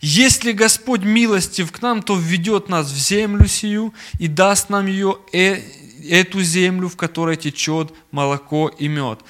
Если 0.00 0.50
Господь 0.50 1.02
милостив 1.02 1.70
к 1.70 1.80
нам, 1.80 2.02
то 2.02 2.16
введет 2.16 2.68
нас 2.68 2.90
в 2.90 2.96
землю 2.96 3.46
сию 3.46 3.94
и 4.18 4.26
даст 4.26 4.68
нам 4.68 4.86
ее, 4.86 5.18
э, 5.32 5.60
эту 6.10 6.42
землю, 6.42 6.88
в 6.88 6.96
которой 6.96 7.36
течет 7.36 7.92
молоко 8.10 8.68
и 8.68 8.88
мед. 8.88 9.20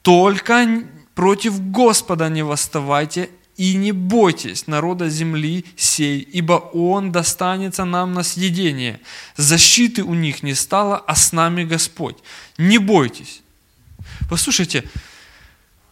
Только 0.00 0.66
против 1.14 1.60
Господа 1.70 2.30
не 2.30 2.42
восставайте 2.42 3.28
и 3.56 3.74
не 3.74 3.92
бойтесь 3.92 4.66
народа 4.66 5.08
земли 5.08 5.64
сей, 5.76 6.20
ибо 6.20 6.54
он 6.54 7.12
достанется 7.12 7.84
нам 7.84 8.12
на 8.12 8.22
съедение. 8.22 9.00
Защиты 9.36 10.02
у 10.02 10.14
них 10.14 10.42
не 10.42 10.54
стало, 10.54 10.98
а 10.98 11.14
с 11.14 11.32
нами 11.32 11.64
Господь. 11.64 12.16
Не 12.58 12.78
бойтесь. 12.78 13.42
Послушайте, 14.28 14.84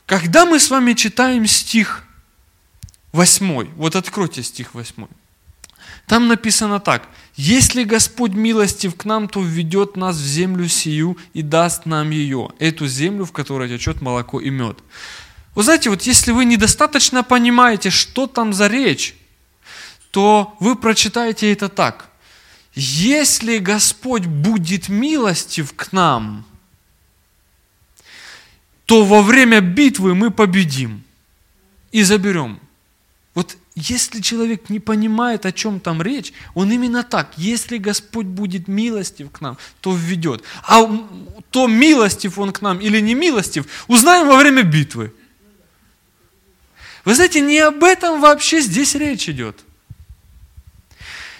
когда 0.07 0.45
мы 0.45 0.59
с 0.59 0.71
вами 0.71 0.95
читаем 0.95 1.47
стих 1.47 2.05
8, 3.13 3.75
вот 3.77 3.97
откройте 3.97 4.43
стих 4.43 4.75
8, 4.75 5.07
там 6.07 6.29
написано 6.29 6.81
так, 6.81 7.09
«Если 7.37 7.85
Господь 7.85 8.33
милостив 8.33 8.97
к 8.97 9.05
нам, 9.05 9.29
то 9.29 9.41
введет 9.41 9.97
нас 9.97 10.17
в 10.17 10.27
землю 10.27 10.69
сию 10.69 11.17
и 11.33 11.43
даст 11.43 11.87
нам 11.87 12.11
ее, 12.11 12.51
эту 12.59 12.87
землю, 12.87 13.25
в 13.25 13.33
которой 13.33 13.69
течет 13.69 14.03
молоко 14.03 14.41
и 14.41 14.51
мед». 14.51 14.79
Вы 15.55 15.63
знаете, 15.63 15.91
вот 15.91 16.03
если 16.03 16.33
вы 16.33 16.45
недостаточно 16.45 17.23
понимаете, 17.23 17.91
что 17.91 18.27
там 18.27 18.53
за 18.53 18.69
речь, 18.69 19.15
то 20.11 20.57
вы 20.61 20.77
прочитаете 20.77 21.53
это 21.53 21.69
так. 21.69 22.09
Если 22.75 23.59
Господь 23.59 24.25
будет 24.27 24.89
милостив 24.89 25.75
к 25.75 25.93
нам, 25.93 26.45
то 28.87 29.05
во 29.05 29.23
время 29.23 29.61
битвы 29.61 30.15
мы 30.15 30.31
победим 30.31 31.03
и 31.93 32.03
заберем 32.03 32.59
Вот 33.35 33.57
если 33.75 34.21
человек 34.21 34.69
не 34.69 34.81
понимает, 34.81 35.47
о 35.47 35.53
чем 35.53 35.81
там 35.81 36.03
речь, 36.03 36.33
он 36.55 36.71
именно 36.73 37.03
так. 37.03 37.33
Если 37.39 37.79
Господь 37.79 38.27
будет 38.27 38.69
милостив 38.69 39.31
к 39.31 39.41
нам, 39.41 39.57
то 39.81 39.95
введет. 39.95 40.43
А 40.65 40.83
то 41.51 41.67
милостив 41.67 42.39
он 42.39 42.53
к 42.53 42.61
нам 42.61 42.81
или 42.81 43.01
не 43.01 43.15
милостив, 43.15 43.67
узнаем 43.89 44.29
во 44.29 44.37
время 44.37 44.63
битвы. 44.63 45.15
Вы 47.05 47.15
знаете, 47.15 47.41
не 47.41 47.59
об 47.59 47.83
этом 47.83 48.21
вообще 48.21 48.61
здесь 48.61 48.95
речь 48.95 49.29
идет. 49.29 49.59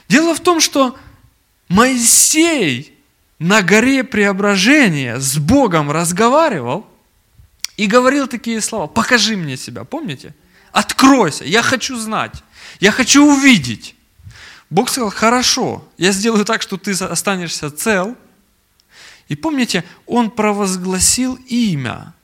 Дело 0.09 0.35
в 0.35 0.41
том, 0.41 0.61
что 0.61 0.99
Моисей 1.69 2.99
на 3.39 3.63
горе 3.63 4.05
преображения 4.05 5.19
с 5.19 5.39
Богом 5.39 5.91
разговаривал 5.91 6.87
и 7.77 7.87
говорил 7.87 8.27
такие 8.27 8.61
слова. 8.61 8.87
Покажи 8.87 9.37
мне 9.37 9.57
себя, 9.57 9.85
помните? 9.85 10.35
Откройся, 10.73 11.45
я 11.45 11.63
хочу 11.63 11.97
знать, 11.97 12.43
я 12.81 12.93
хочу 12.93 13.25
увидеть. 13.25 13.95
Бог 14.71 14.89
сказал, 14.89 15.11
хорошо, 15.11 15.87
я 15.99 16.13
сделаю 16.13 16.45
так, 16.45 16.63
что 16.63 16.77
ты 16.77 16.93
останешься 16.93 17.71
цел. 17.71 18.17
И 19.29 19.37
помните, 19.37 19.85
он 20.07 20.31
провозгласил 20.31 21.35
имя. 21.47 22.15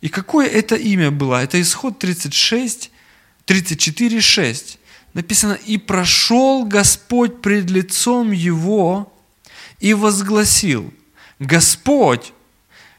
И 0.00 0.08
какое 0.08 0.46
это 0.46 0.76
имя 0.76 1.10
было? 1.10 1.42
Это 1.42 1.60
исход 1.60 1.98
36, 1.98 2.90
34, 3.44 4.20
6. 4.20 4.78
Написано, 5.14 5.54
и 5.54 5.78
прошел 5.78 6.64
Господь 6.64 7.40
пред 7.40 7.70
лицом 7.70 8.30
его 8.32 9.12
и 9.80 9.94
возгласил, 9.94 10.92
Господь, 11.38 12.32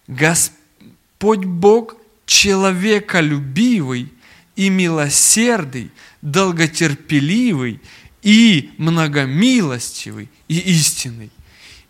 Господь 0.07 1.45
Бог 1.45 1.95
человеколюбивый 2.25 4.11
и 4.55 4.69
милосердный, 4.69 5.91
долготерпеливый 6.21 7.79
и 8.21 8.71
многомилостивый 8.77 10.29
и 10.47 10.59
истинный. 10.59 11.31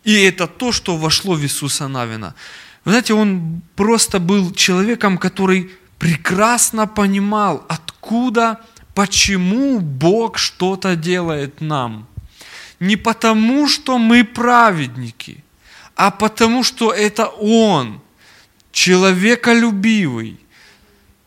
И 0.03 0.13
это 0.21 0.47
то, 0.47 0.71
что 0.71 0.97
вошло 0.97 1.35
в 1.35 1.41
Иисуса 1.41 1.87
Навина. 1.87 2.35
Вы 2.85 2.91
знаете, 2.91 3.13
он 3.13 3.61
просто 3.75 4.19
был 4.19 4.51
человеком, 4.53 5.17
который 5.17 5.71
прекрасно 5.97 6.87
понимал, 6.87 7.65
откуда, 7.67 8.61
почему 8.95 9.79
Бог 9.79 10.37
что-то 10.37 10.95
делает 10.95 11.61
нам. 11.61 12.07
Не 12.79 12.95
потому, 12.95 13.67
что 13.67 13.97
мы 13.97 14.23
праведники, 14.23 15.43
а 15.95 16.11
потому, 16.11 16.63
что 16.63 16.93
это 16.93 17.25
Он, 17.25 18.01
человеколюбивый, 18.71 20.39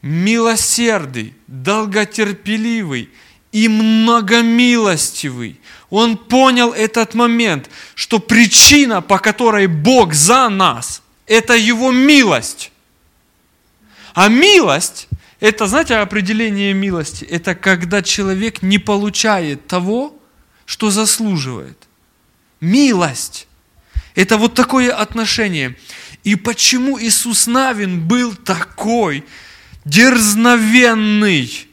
милосердный, 0.00 1.35
долготерпеливый 1.47 3.11
и 3.52 3.68
многомилостивый. 3.68 5.61
Он 5.90 6.16
понял 6.16 6.73
этот 6.73 7.14
момент, 7.14 7.68
что 7.94 8.18
причина, 8.18 9.02
по 9.02 9.18
которой 9.18 9.66
Бог 9.66 10.14
за 10.14 10.49
нас, 10.49 11.01
это 11.26 11.55
Его 11.55 11.91
милость. 11.91 12.73
А 14.14 14.29
милость, 14.29 15.09
это, 15.41 15.67
знаете, 15.67 15.97
определение 15.97 16.75
милости, 16.75 17.25
это 17.25 17.55
когда 17.55 18.02
человек 18.02 18.62
не 18.62 18.79
получает 18.79 19.67
того, 19.67 20.19
что 20.67 20.91
заслуживает. 20.91 21.79
Милость. 22.61 23.49
Это 24.14 24.37
вот 24.37 24.55
такое 24.55 24.95
отношение. 24.95 25.76
И 26.23 26.37
почему 26.37 27.00
Иисус 27.00 27.47
Навин 27.47 28.07
был 28.07 28.35
такой 28.35 29.25
дерзновенный. 29.85 31.69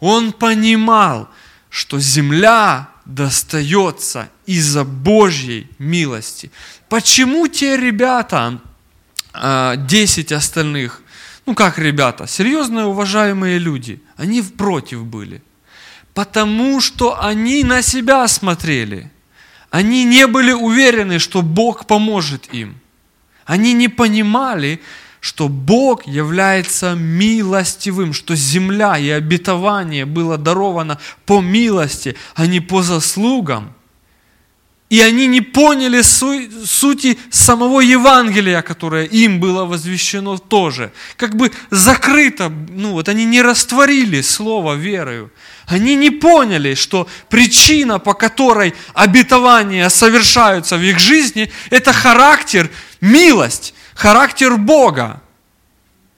Он 0.00 0.32
понимал, 0.32 1.30
что 1.70 1.98
земля 2.00 2.90
достается 3.04 4.28
из-за 4.46 4.84
Божьей 4.84 5.68
милости. 5.78 6.50
Почему 6.88 7.48
те 7.48 7.76
ребята, 7.76 8.60
10 9.32 10.32
а, 10.32 10.36
остальных, 10.36 11.02
ну 11.46 11.54
как 11.54 11.78
ребята, 11.78 12.26
серьезные 12.26 12.84
уважаемые 12.84 13.58
люди, 13.58 14.00
они 14.16 14.42
против 14.42 15.04
были? 15.04 15.42
Потому 16.14 16.80
что 16.80 17.22
они 17.24 17.64
на 17.64 17.82
себя 17.82 18.28
смотрели. 18.28 19.10
Они 19.70 20.04
не 20.04 20.26
были 20.26 20.52
уверены, 20.52 21.18
что 21.18 21.40
Бог 21.40 21.86
поможет 21.86 22.52
им. 22.52 22.78
Они 23.46 23.72
не 23.72 23.88
понимали, 23.88 24.82
что 25.20 25.48
Бог 25.48 26.06
является 26.06 26.94
милостивым, 26.94 28.12
что 28.12 28.34
земля 28.34 28.98
и 28.98 29.08
обетование 29.08 30.04
было 30.04 30.36
даровано 30.36 30.98
по 31.24 31.40
милости, 31.40 32.16
а 32.34 32.46
не 32.46 32.60
по 32.60 32.82
заслугам. 32.82 33.72
И 34.92 35.00
они 35.00 35.26
не 35.26 35.40
поняли 35.40 36.02
су- 36.02 36.66
сути 36.66 37.18
самого 37.30 37.80
Евангелия, 37.80 38.60
которое 38.60 39.06
им 39.06 39.40
было 39.40 39.64
возвещено 39.64 40.36
тоже. 40.36 40.92
Как 41.16 41.34
бы 41.34 41.50
закрыто, 41.70 42.52
ну 42.68 42.92
вот 42.92 43.08
они 43.08 43.24
не 43.24 43.40
растворили 43.40 44.20
слово 44.20 44.74
верою. 44.74 45.32
Они 45.64 45.94
не 45.94 46.10
поняли, 46.10 46.74
что 46.74 47.08
причина, 47.30 48.00
по 48.00 48.12
которой 48.12 48.74
обетования 48.92 49.88
совершаются 49.88 50.76
в 50.76 50.82
их 50.82 50.98
жизни, 50.98 51.50
это 51.70 51.94
характер, 51.94 52.70
милость, 53.00 53.72
характер 53.94 54.58
Бога. 54.58 55.22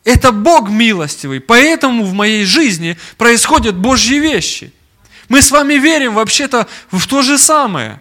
Это 0.02 0.32
Бог 0.32 0.68
милостивый, 0.68 1.38
поэтому 1.38 2.02
в 2.02 2.12
моей 2.12 2.44
жизни 2.44 2.96
происходят 3.18 3.76
Божьи 3.76 4.18
вещи. 4.18 4.72
Мы 5.28 5.42
с 5.42 5.52
вами 5.52 5.74
верим 5.74 6.14
вообще-то 6.14 6.66
в 6.90 7.06
то 7.06 7.22
же 7.22 7.38
самое. 7.38 8.00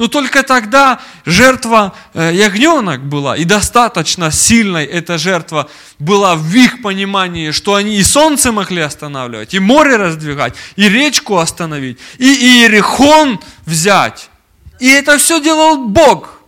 Но 0.00 0.08
только 0.08 0.42
тогда 0.42 0.98
жертва 1.26 1.94
э, 2.14 2.30
ягненок 2.32 3.04
была, 3.04 3.36
и 3.36 3.44
достаточно 3.44 4.30
сильной 4.30 4.86
эта 4.86 5.18
жертва 5.18 5.68
была 5.98 6.36
в 6.36 6.54
их 6.54 6.80
понимании, 6.80 7.50
что 7.50 7.74
они 7.74 7.98
и 7.98 8.02
солнце 8.02 8.50
могли 8.50 8.80
останавливать, 8.80 9.52
и 9.52 9.58
море 9.58 9.96
раздвигать, 9.96 10.54
и 10.76 10.88
речку 10.88 11.36
остановить, 11.36 11.98
и 12.16 12.24
Иерихон 12.24 13.40
взять. 13.66 14.30
И 14.78 14.88
это 14.88 15.18
все 15.18 15.38
делал 15.38 15.86
Бог. 15.86 16.40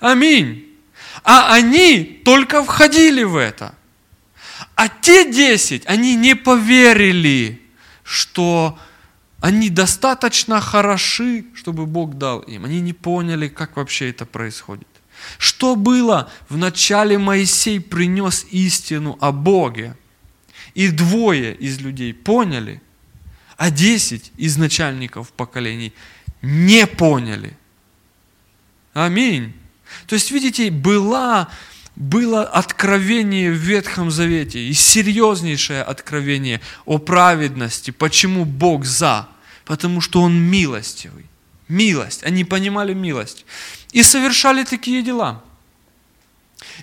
Аминь. 0.00 0.66
А 1.22 1.54
они 1.54 2.20
только 2.24 2.64
входили 2.64 3.22
в 3.22 3.36
это. 3.36 3.76
А 4.74 4.88
те 4.88 5.30
десять, 5.30 5.86
они 5.86 6.16
не 6.16 6.34
поверили, 6.34 7.62
что 8.02 8.76
они 9.40 9.70
достаточно 9.70 10.60
хороши, 10.60 11.46
чтобы 11.54 11.86
Бог 11.86 12.18
дал 12.18 12.40
им. 12.40 12.64
Они 12.64 12.80
не 12.80 12.92
поняли, 12.92 13.48
как 13.48 13.76
вообще 13.76 14.10
это 14.10 14.26
происходит. 14.26 14.88
Что 15.38 15.76
было? 15.76 16.30
Вначале 16.48 17.18
Моисей 17.18 17.80
принес 17.80 18.46
истину 18.50 19.16
о 19.20 19.32
Боге. 19.32 19.96
И 20.74 20.88
двое 20.88 21.54
из 21.54 21.80
людей 21.80 22.14
поняли, 22.14 22.80
а 23.56 23.70
десять 23.70 24.30
из 24.36 24.56
начальников 24.56 25.32
поколений 25.32 25.92
не 26.42 26.86
поняли. 26.86 27.56
Аминь. 28.92 29.52
То 30.06 30.14
есть, 30.14 30.30
видите, 30.30 30.70
была, 30.70 31.48
было 31.96 32.44
откровение 32.44 33.50
в 33.50 33.56
Ветхом 33.56 34.10
Завете, 34.10 34.60
и 34.60 34.72
серьезнейшее 34.72 35.82
откровение 35.82 36.60
о 36.84 36.98
праведности. 36.98 37.90
Почему 37.90 38.44
Бог 38.44 38.84
за? 38.84 39.28
Потому 39.64 40.00
что 40.00 40.22
Он 40.22 40.34
милостивый. 40.34 41.26
Милость. 41.68 42.24
Они 42.24 42.44
понимали 42.44 42.94
милость. 42.94 43.44
И 43.92 44.02
совершали 44.02 44.64
такие 44.64 45.02
дела. 45.02 45.42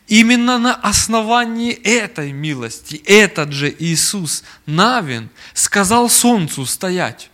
Именно 0.08 0.58
на 0.58 0.76
основании 0.76 1.72
этой 1.72 2.32
милости 2.32 3.02
этот 3.06 3.52
же 3.52 3.74
Иисус 3.78 4.44
Навин 4.66 5.30
сказал 5.54 6.10
солнцу 6.10 6.66
стоять. 6.66 7.30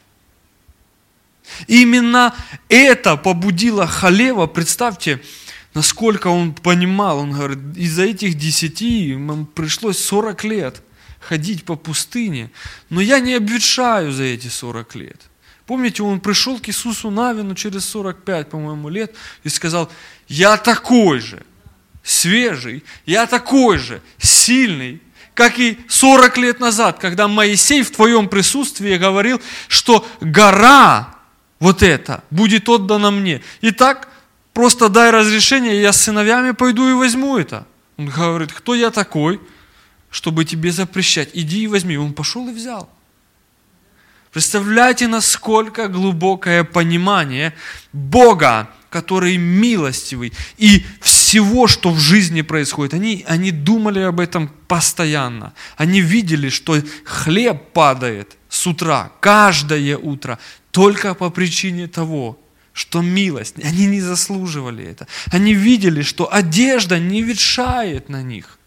Именно 1.67 2.33
это 2.69 3.15
побудило 3.17 3.85
Халева, 3.85 4.47
представьте, 4.47 5.21
насколько 5.73 6.27
он 6.27 6.53
понимал, 6.53 7.19
он 7.19 7.31
говорит, 7.31 7.59
из-за 7.75 8.03
этих 8.03 8.35
десяти 8.35 9.03
ему 9.09 9.45
пришлось 9.45 9.97
40 9.99 10.43
лет 10.43 10.81
ходить 11.19 11.63
по 11.63 11.75
пустыне, 11.75 12.51
но 12.89 13.01
я 13.01 13.19
не 13.19 13.33
обветшаю 13.33 14.11
за 14.11 14.23
эти 14.23 14.47
40 14.47 14.95
лет. 14.95 15.21
Помните, 15.65 16.03
он 16.03 16.19
пришел 16.19 16.59
к 16.59 16.67
Иисусу 16.67 17.09
Навину 17.09 17.55
через 17.55 17.85
45, 17.85 18.49
по-моему, 18.49 18.89
лет 18.89 19.15
и 19.43 19.49
сказал, 19.49 19.89
я 20.27 20.57
такой 20.57 21.19
же, 21.19 21.43
свежий, 22.03 22.83
я 23.05 23.25
такой 23.25 23.77
же, 23.77 24.01
сильный, 24.17 25.01
как 25.33 25.59
и 25.59 25.79
40 25.87 26.37
лет 26.37 26.59
назад, 26.59 26.99
когда 26.99 27.27
Моисей 27.27 27.81
в 27.81 27.91
твоем 27.91 28.27
присутствии 28.27 28.97
говорил, 28.97 29.41
что 29.67 30.05
гора 30.19 31.15
вот 31.59 31.81
эта 31.81 32.23
будет 32.29 32.67
отдана 32.67 33.09
мне. 33.09 33.41
Итак, 33.61 34.09
просто 34.53 34.89
дай 34.89 35.11
разрешение, 35.11 35.81
я 35.81 35.91
с 35.91 36.01
сыновьями 36.01 36.51
пойду 36.51 36.89
и 36.89 36.93
возьму 36.93 37.37
это. 37.37 37.67
Он 37.97 38.07
говорит, 38.07 38.51
кто 38.53 38.75
я 38.75 38.89
такой, 38.91 39.39
чтобы 40.09 40.45
тебе 40.45 40.71
запрещать? 40.71 41.29
Иди 41.33 41.63
и 41.63 41.67
возьми. 41.67 41.97
Он 41.97 42.13
пошел 42.13 42.47
и 42.47 42.53
взял. 42.53 42.89
Представляете, 44.31 45.07
насколько 45.07 45.87
глубокое 45.87 46.63
понимание 46.63 47.53
Бога, 47.91 48.69
который 48.89 49.37
милостивый, 49.37 50.33
и 50.57 50.85
всего, 51.01 51.67
что 51.67 51.91
в 51.91 51.99
жизни 51.99 52.41
происходит. 52.41 52.93
Они, 52.93 53.23
они 53.27 53.51
думали 53.51 53.99
об 53.99 54.19
этом 54.19 54.49
постоянно. 54.67 55.53
Они 55.77 56.01
видели, 56.01 56.49
что 56.49 56.77
хлеб 57.05 57.73
падает 57.73 58.37
с 58.49 58.67
утра, 58.67 59.11
каждое 59.19 59.97
утро, 59.97 60.39
только 60.71 61.13
по 61.13 61.29
причине 61.29 61.87
того, 61.87 62.39
что 62.73 63.01
милость, 63.01 63.55
они 63.63 63.85
не 63.85 64.01
заслуживали 64.01 64.83
это. 64.83 65.07
Они 65.31 65.53
видели, 65.53 66.01
что 66.01 66.27
одежда 66.33 66.99
не 66.99 67.21
ветшает 67.21 68.09
на 68.09 68.23
них. 68.23 68.57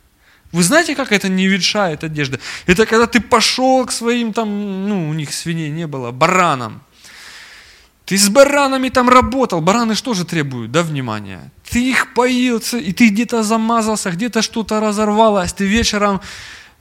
Вы 0.52 0.62
знаете, 0.62 0.94
как 0.94 1.12
это 1.12 1.28
не 1.28 1.48
ветшает 1.48 2.04
одежда? 2.04 2.38
Это 2.66 2.86
когда 2.86 3.06
ты 3.06 3.20
пошел 3.20 3.84
к 3.84 3.92
своим 3.92 4.32
там, 4.32 4.88
ну, 4.88 5.08
у 5.08 5.12
них 5.12 5.34
свиней 5.34 5.70
не 5.70 5.86
было, 5.86 6.12
баранам. 6.12 6.82
Ты 8.06 8.16
с 8.16 8.28
баранами 8.28 8.88
там 8.88 9.08
работал. 9.08 9.60
Бараны 9.60 9.96
что 9.96 10.14
же 10.14 10.24
требуют, 10.24 10.70
да, 10.70 10.82
внимания? 10.82 11.50
Ты 11.68 11.90
их 11.90 12.14
поился, 12.14 12.78
и 12.78 12.92
ты 12.92 13.08
где-то 13.08 13.42
замазался, 13.42 14.12
где-то 14.12 14.42
что-то 14.42 14.80
разорвалось. 14.80 15.52
Ты 15.52 15.66
вечером 15.66 16.20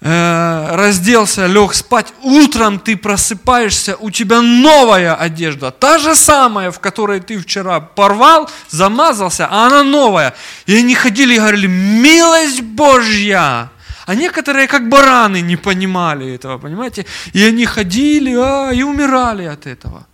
разделся, 0.02 1.48
лег 1.48 1.74
спать, 1.74 2.14
утром 2.22 2.80
ты 2.80 2.96
просыпаешься, 2.96 3.96
у 3.98 4.12
тебя 4.12 4.42
новая 4.42 5.16
одежда, 5.16 5.72
та 5.72 5.98
же 5.98 6.16
самая, 6.16 6.70
в 6.70 6.80
которой 6.80 7.20
ты 7.20 7.40
вчера 7.40 7.80
порвал, 7.80 8.50
замазался, 8.70 9.48
а 9.50 9.68
она 9.68 9.84
новая. 9.84 10.36
И 10.66 10.76
они 10.76 10.96
ходили 10.96 11.36
и 11.36 11.40
говорили, 11.40 11.68
милость 11.68 12.62
Божья. 12.62 13.72
А 14.06 14.14
некоторые, 14.14 14.68
как 14.68 14.88
бараны, 14.88 15.42
не 15.42 15.56
понимали 15.56 16.36
этого, 16.36 16.60
понимаете? 16.60 17.06
И 17.34 17.44
они 17.44 17.66
ходили 17.66 18.36
а, 18.38 18.72
и 18.72 18.84
умирали 18.84 19.46
от 19.46 19.66
этого. 19.66 20.06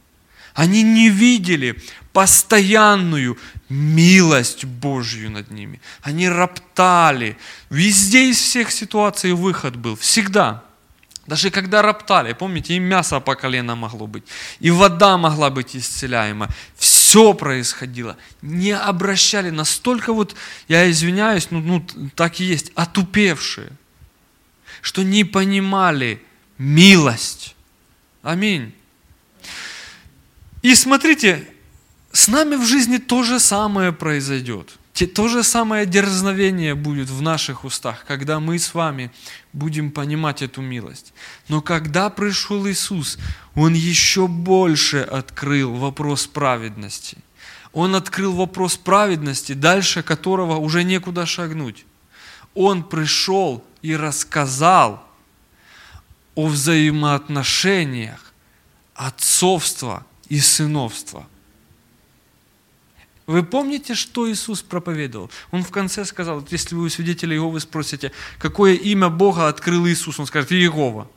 Они 0.54 0.84
не 0.84 1.10
видели 1.10 1.76
постоянную 2.14 3.38
милость 3.70 4.66
Божью 4.66 5.32
над 5.32 5.52
ними. 5.52 5.82
Они 6.02 6.28
роптали. 6.30 7.38
Везде 7.70 8.30
из 8.30 8.38
всех 8.38 8.72
ситуаций 8.72 9.34
выход 9.34 9.76
был. 9.76 9.96
Всегда. 9.96 10.64
Даже 11.28 11.52
когда 11.52 11.82
роптали, 11.82 12.34
помните, 12.34 12.74
и 12.74 12.80
мясо 12.80 13.20
по 13.20 13.36
колено 13.36 13.76
могло 13.76 14.08
быть, 14.08 14.24
и 14.60 14.72
вода 14.72 15.18
могла 15.18 15.50
быть 15.52 15.76
исцеляема. 15.76 16.50
Все 16.76 17.34
происходило. 17.34 18.18
Не 18.42 18.76
обращали 18.76 19.52
настолько 19.52 20.14
вот, 20.14 20.36
я 20.68 20.90
извиняюсь, 20.90 21.52
ну, 21.52 21.62
ну 21.62 22.10
так 22.16 22.40
и 22.40 22.44
есть, 22.44 22.72
отупевшие, 22.74 23.72
что 24.82 25.04
не 25.04 25.24
понимали 25.24 26.22
милость. 26.58 27.56
Аминь. 28.24 28.74
И 30.64 30.74
смотрите, 30.76 31.48
с 32.12 32.28
нами 32.28 32.56
в 32.56 32.66
жизни 32.66 32.98
то 32.98 33.24
же 33.24 33.40
самое 33.40 33.92
произойдет. 33.92 34.78
То 35.16 35.28
же 35.28 35.44
самое 35.44 35.88
дерзновение 35.88 36.76
будет 36.76 37.10
в 37.10 37.22
наших 37.22 37.64
устах, 37.64 38.06
когда 38.06 38.40
мы 38.40 38.60
с 38.60 38.76
вами 38.76 39.12
будем 39.52 39.90
понимать 39.90 40.44
эту 40.44 40.62
милость. 40.62 41.14
Но 41.48 41.62
когда 41.62 42.10
пришел 42.10 42.68
Иисус, 42.68 43.18
Он 43.56 43.74
еще 43.74 44.28
больше 44.28 45.00
открыл 45.00 45.74
вопрос 45.74 46.28
праведности. 46.28 47.18
Он 47.74 47.96
открыл 47.96 48.34
вопрос 48.34 48.78
праведности, 48.78 49.54
дальше 49.54 50.04
которого 50.04 50.58
уже 50.58 50.84
некуда 50.84 51.26
шагнуть. 51.26 51.86
Он 52.54 52.84
пришел 52.84 53.64
и 53.82 53.96
рассказал 53.96 55.08
о 56.36 56.48
взаимоотношениях 56.48 58.34
отцовства 58.94 60.06
и 60.30 60.40
сыновства. 60.40 61.28
Вы 63.32 63.44
помните, 63.44 63.96
что 63.96 64.30
Иисус 64.30 64.62
проповедовал? 64.62 65.32
Он 65.52 65.64
в 65.64 65.72
конце 65.72 66.04
сказал, 66.04 66.42
вот 66.42 66.52
если 66.52 66.76
вы 66.76 66.84
у 66.84 66.90
свидетеля 66.90 67.34
Иеговы 67.34 67.62
спросите, 67.62 68.12
какое 68.38 68.74
имя 68.74 69.08
Бога 69.08 69.48
открыл 69.48 69.88
Иисус, 69.88 70.20
он 70.20 70.28
скажет, 70.28 70.52
Иегова. 70.52 71.08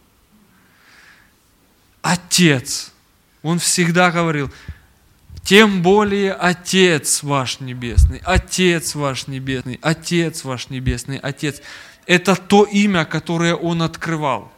Отец. 2.02 2.92
Он 3.42 3.58
всегда 3.58 4.12
говорил, 4.12 4.52
тем 5.42 5.82
более 5.82 6.34
Отец 6.34 7.24
ваш 7.24 7.58
Небесный, 7.58 8.22
Отец 8.24 8.94
ваш 8.94 9.26
Небесный, 9.26 9.80
Отец 9.82 10.44
ваш 10.44 10.70
Небесный, 10.70 11.16
Отец. 11.18 11.60
Это 12.06 12.36
то 12.36 12.62
имя, 12.62 13.04
которое 13.04 13.56
Он 13.56 13.82
открывал. 13.82 14.52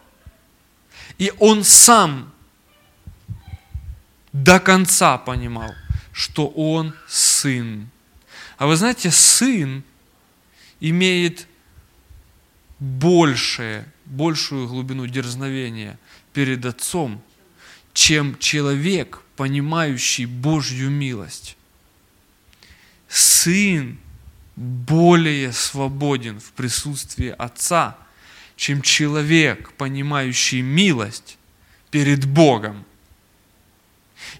И 1.16 1.33
Он 1.38 1.64
сам 1.64 2.33
до 4.35 4.61
конца 4.61 5.16
понимал– 5.16 5.75
что 6.16 6.46
он 6.46 6.94
сын. 7.07 7.90
А 8.57 8.66
вы 8.66 8.76
знаете, 8.76 9.11
сын 9.11 9.85
имеет 10.81 11.46
большее, 12.79 13.87
большую 14.07 14.66
глубину 14.66 15.07
дерзновения 15.07 15.98
перед 16.33 16.64
Отцом, 16.64 17.22
чем 17.92 18.38
человек, 18.38 19.20
понимающий 19.37 20.24
Божью 20.24 20.88
милость. 20.88 21.59
Сын 23.09 23.98
более 24.57 25.52
свободен 25.52 26.40
в 26.40 26.52
присутствии 26.52 27.29
Отца, 27.29 27.98
чем 28.57 28.81
человек, 28.81 29.70
понимающий 29.74 30.62
милость 30.62 31.37
перед 31.90 32.24
Богом. 32.24 32.87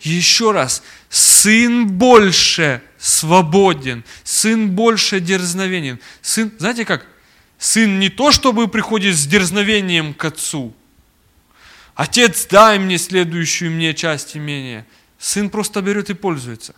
Еще 0.01 0.53
раз, 0.53 0.83
сын 1.09 1.87
больше 1.89 2.83
свободен, 2.99 4.05
сын 4.25 4.71
больше 4.71 5.21
дерзновенен. 5.21 6.01
Сын, 6.23 6.53
знаете 6.59 6.85
как? 6.85 7.07
Сын 7.59 7.99
не 7.99 8.09
то, 8.09 8.33
чтобы 8.33 8.69
приходит 8.69 9.17
с 9.17 9.27
дерзновением 9.27 10.13
к 10.15 10.25
отцу. 10.25 10.75
Отец, 11.95 12.47
дай 12.47 12.79
мне 12.79 12.99
следующую 12.99 13.71
мне 13.71 13.95
часть 13.95 14.37
имения. 14.37 14.87
Сын 15.19 15.49
просто 15.49 15.81
берет 15.81 16.11
и 16.11 16.15
пользуется. 16.15 16.75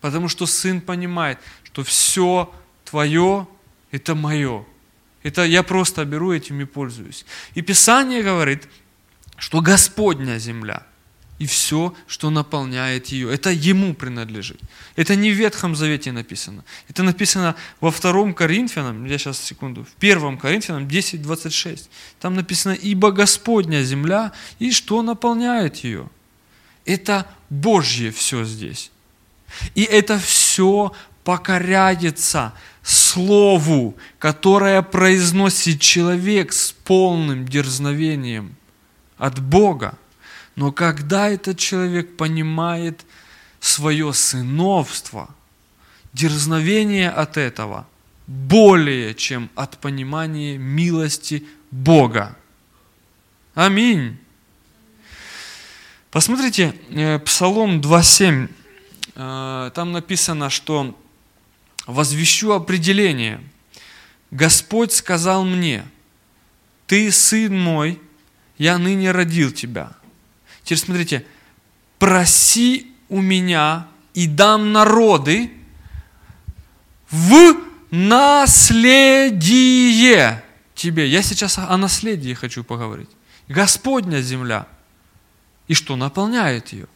Потому 0.00 0.28
что 0.28 0.46
сын 0.46 0.80
понимает, 0.80 1.38
что 1.62 1.84
все 1.84 2.52
твое– 2.84 3.46
это 3.92 4.14
мое. 4.14 4.64
Это 5.22 5.44
я 5.44 5.62
просто 5.62 6.04
беру 6.04 6.32
этим 6.32 6.60
и 6.60 6.64
пользуюсь. 6.64 7.24
И 7.54 7.62
Писание 7.62 8.22
говорит, 8.22 8.66
что 9.36 9.60
Господня 9.60 10.38
земля– 10.38 10.86
и 11.40 11.46
все, 11.46 11.94
что 12.06 12.28
наполняет 12.30 13.06
ее. 13.06 13.32
Это 13.32 13.50
ему 13.50 13.94
принадлежит. 13.94 14.60
Это 14.94 15.16
не 15.16 15.30
в 15.30 15.34
Ветхом 15.34 15.74
Завете 15.74 16.12
написано. 16.12 16.64
Это 16.86 17.02
написано 17.02 17.56
во 17.80 17.90
втором 17.90 18.34
Коринфянам, 18.34 19.06
я 19.06 19.16
сейчас 19.16 19.40
секунду, 19.40 19.84
в 19.84 19.92
первом 19.98 20.36
Коринфянам 20.36 20.86
10.26. 20.86 21.88
Там 22.20 22.34
написано, 22.34 22.72
ибо 22.72 23.10
Господня 23.10 23.82
земля, 23.82 24.32
и 24.58 24.70
что 24.70 25.02
наполняет 25.02 25.76
ее. 25.76 26.10
Это 26.84 27.26
Божье 27.48 28.10
все 28.10 28.44
здесь. 28.44 28.90
И 29.74 29.82
это 29.82 30.18
все 30.18 30.92
покоряется 31.24 32.52
Слову, 32.82 33.94
которое 34.18 34.82
произносит 34.82 35.80
человек 35.80 36.52
с 36.52 36.72
полным 36.72 37.46
дерзновением 37.46 38.56
от 39.16 39.40
Бога. 39.40 39.94
Но 40.56 40.72
когда 40.72 41.28
этот 41.28 41.58
человек 41.58 42.16
понимает 42.16 43.04
свое 43.60 44.12
сыновство, 44.12 45.28
дерзновение 46.12 47.10
от 47.10 47.36
этого 47.36 47.86
более, 48.26 49.14
чем 49.14 49.50
от 49.54 49.78
понимания 49.78 50.56
милости 50.56 51.44
Бога. 51.70 52.36
Аминь. 53.54 54.18
Посмотрите, 56.10 56.74
э, 56.90 57.18
Псалом 57.20 57.80
2.7. 57.80 58.48
Э, 59.14 59.70
там 59.74 59.92
написано, 59.92 60.50
что 60.50 60.96
возвещу 61.86 62.52
определение. 62.52 63.40
Господь 64.30 64.92
сказал 64.92 65.44
мне, 65.44 65.84
ты 66.86 67.10
сын 67.10 67.58
мой, 67.58 68.00
я 68.58 68.78
ныне 68.78 69.10
родил 69.10 69.50
тебя. 69.50 69.92
Теперь 70.70 70.84
смотрите, 70.84 71.26
проси 71.98 72.94
у 73.08 73.20
меня 73.20 73.88
и 74.14 74.28
дам 74.28 74.70
народы 74.70 75.50
в 77.10 77.56
наследие 77.90 79.34
тебе. 80.76 81.08
Я 81.08 81.22
сейчас 81.22 81.58
о 81.58 81.76
наследии 81.76 82.34
хочу 82.34 82.62
поговорить. 82.62 83.10
Господня 83.48 84.20
земля. 84.20 84.68
И 85.66 85.74
что 85.74 85.96
наполняет 85.96 86.68
ее? 86.68 86.86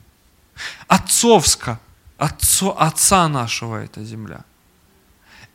Отцовска, 0.86 1.80
отцо, 2.16 2.80
отца 2.80 3.28
нашего 3.28 3.82
эта 3.82 4.04
земля. 4.04 4.44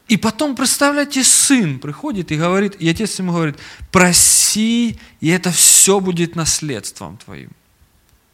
И 0.10 0.18
потом, 0.18 0.58
представляете, 0.58 1.24
сын 1.24 1.80
приходит 1.80 2.34
и 2.34 2.38
говорит, 2.38 2.76
и 2.82 2.90
отец 2.90 3.18
ему 3.20 3.32
говорит, 3.32 3.56
проси, 3.94 5.00
и 5.22 5.30
это 5.30 5.52
все 5.52 6.02
будет 6.02 6.36
наследством 6.36 7.16
твоим. 7.16 7.52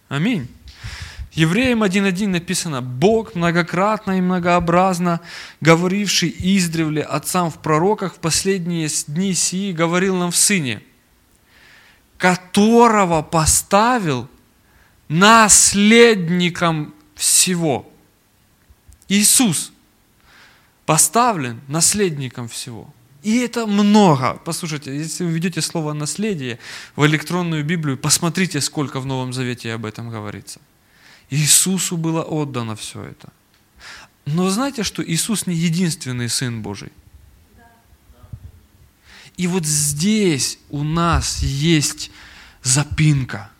Аминь. 0.08 0.48
Евреям 1.36 1.84
1.1 1.84 2.28
написано, 2.28 2.82
Бог 2.82 3.36
многократно 3.36 4.18
и 4.18 4.22
многообразно, 4.22 5.20
говоривший 5.60 6.34
издревле 6.38 7.02
отцам 7.02 7.52
в 7.52 7.58
пророках 7.58 8.16
в 8.16 8.20
последние 8.20 8.88
дни 9.08 9.34
сии, 9.34 9.74
говорил 9.74 10.16
нам 10.16 10.32
в 10.32 10.38
Сыне, 10.38 10.82
которого 12.18 13.22
поставил 13.22 14.30
наследником 15.10 16.94
всего. 17.16 17.92
Иисус 19.10 19.74
поставлен 20.86 21.60
наследником 21.68 22.48
всего. 22.48 22.95
И 23.26 23.40
это 23.40 23.66
много. 23.66 24.40
Послушайте, 24.46 24.96
если 24.96 25.26
вы 25.26 25.32
ведете 25.32 25.60
слово 25.62 25.94
«наследие» 25.94 26.60
в 26.96 27.04
электронную 27.08 27.66
Библию, 27.66 27.98
посмотрите, 27.98 28.62
сколько 28.62 29.00
в 29.00 29.08
Новом 29.08 29.34
Завете 29.34 29.74
об 29.74 29.86
этом 29.86 30.12
говорится. 30.12 30.60
Иисусу 31.32 31.98
было 31.98 32.22
отдано 32.22 32.76
все 32.76 33.02
это. 33.02 33.30
Но 34.26 34.50
знаете, 34.52 34.84
что 34.84 35.04
Иисус 35.04 35.48
не 35.48 35.56
единственный 35.56 36.30
Сын 36.30 36.62
Божий? 36.62 36.92
И 39.38 39.48
вот 39.48 39.66
здесь 39.66 40.60
у 40.70 40.84
нас 40.84 41.42
есть 41.42 42.12
запинка– 42.62 43.50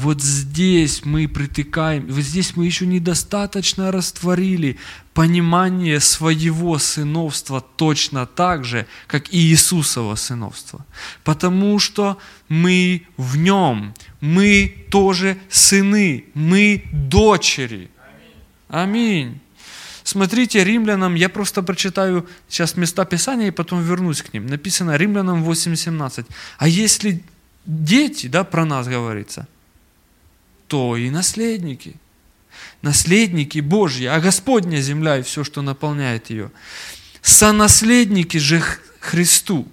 вот 0.00 0.20
здесь 0.22 1.04
мы 1.04 1.28
притыкаем, 1.28 2.06
вот 2.06 2.22
здесь 2.22 2.56
мы 2.56 2.66
еще 2.66 2.86
недостаточно 2.86 3.92
растворили 3.92 4.76
понимание 5.12 6.00
своего 6.00 6.78
сыновства 6.78 7.60
точно 7.60 8.26
так 8.26 8.64
же, 8.64 8.86
как 9.06 9.32
и 9.32 9.38
Иисусово 9.38 10.16
сыновство. 10.16 10.84
Потому 11.22 11.78
что 11.78 12.18
мы 12.48 13.06
в 13.16 13.36
нем, 13.36 13.94
мы 14.20 14.86
тоже 14.90 15.38
сыны, 15.48 16.24
мы 16.34 16.84
дочери. 16.92 17.90
Аминь. 18.68 19.40
Смотрите, 20.02 20.64
римлянам, 20.64 21.14
я 21.14 21.28
просто 21.28 21.62
прочитаю 21.62 22.26
сейчас 22.48 22.76
места 22.76 23.04
Писания 23.04 23.48
и 23.48 23.52
потом 23.52 23.82
вернусь 23.82 24.22
к 24.22 24.34
ним. 24.34 24.46
Написано 24.46 24.96
римлянам 24.96 25.48
8.17. 25.48 26.26
А 26.58 26.68
если 26.68 27.22
дети, 27.64 28.26
да, 28.26 28.44
про 28.44 28.64
нас 28.64 28.88
говорится– 28.88 29.46
то 30.68 30.96
и 30.96 31.10
наследники. 31.10 31.96
Наследники 32.82 33.60
Божьи, 33.60 34.06
а 34.06 34.20
Господня 34.20 34.80
земля 34.80 35.18
и 35.18 35.22
все, 35.22 35.44
что 35.44 35.62
наполняет 35.62 36.30
ее. 36.30 36.50
Сонаследники 37.22 38.36
же 38.36 38.62
Христу. 39.00 39.66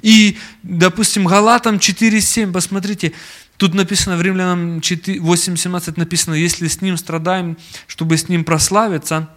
И, 0.00 0.38
допустим, 0.62 1.26
Галатам 1.26 1.76
4.7, 1.76 2.52
посмотрите, 2.52 3.12
тут 3.56 3.74
написано 3.74 4.16
в 4.16 4.22
Римлянам 4.22 4.78
8.17 4.78 5.94
написано, 5.96 6.34
если 6.34 6.68
с 6.68 6.80
Ним 6.80 6.96
страдаем, 6.96 7.58
чтобы 7.86 8.16
с 8.16 8.28
Ним 8.28 8.44
прославиться, 8.44 9.28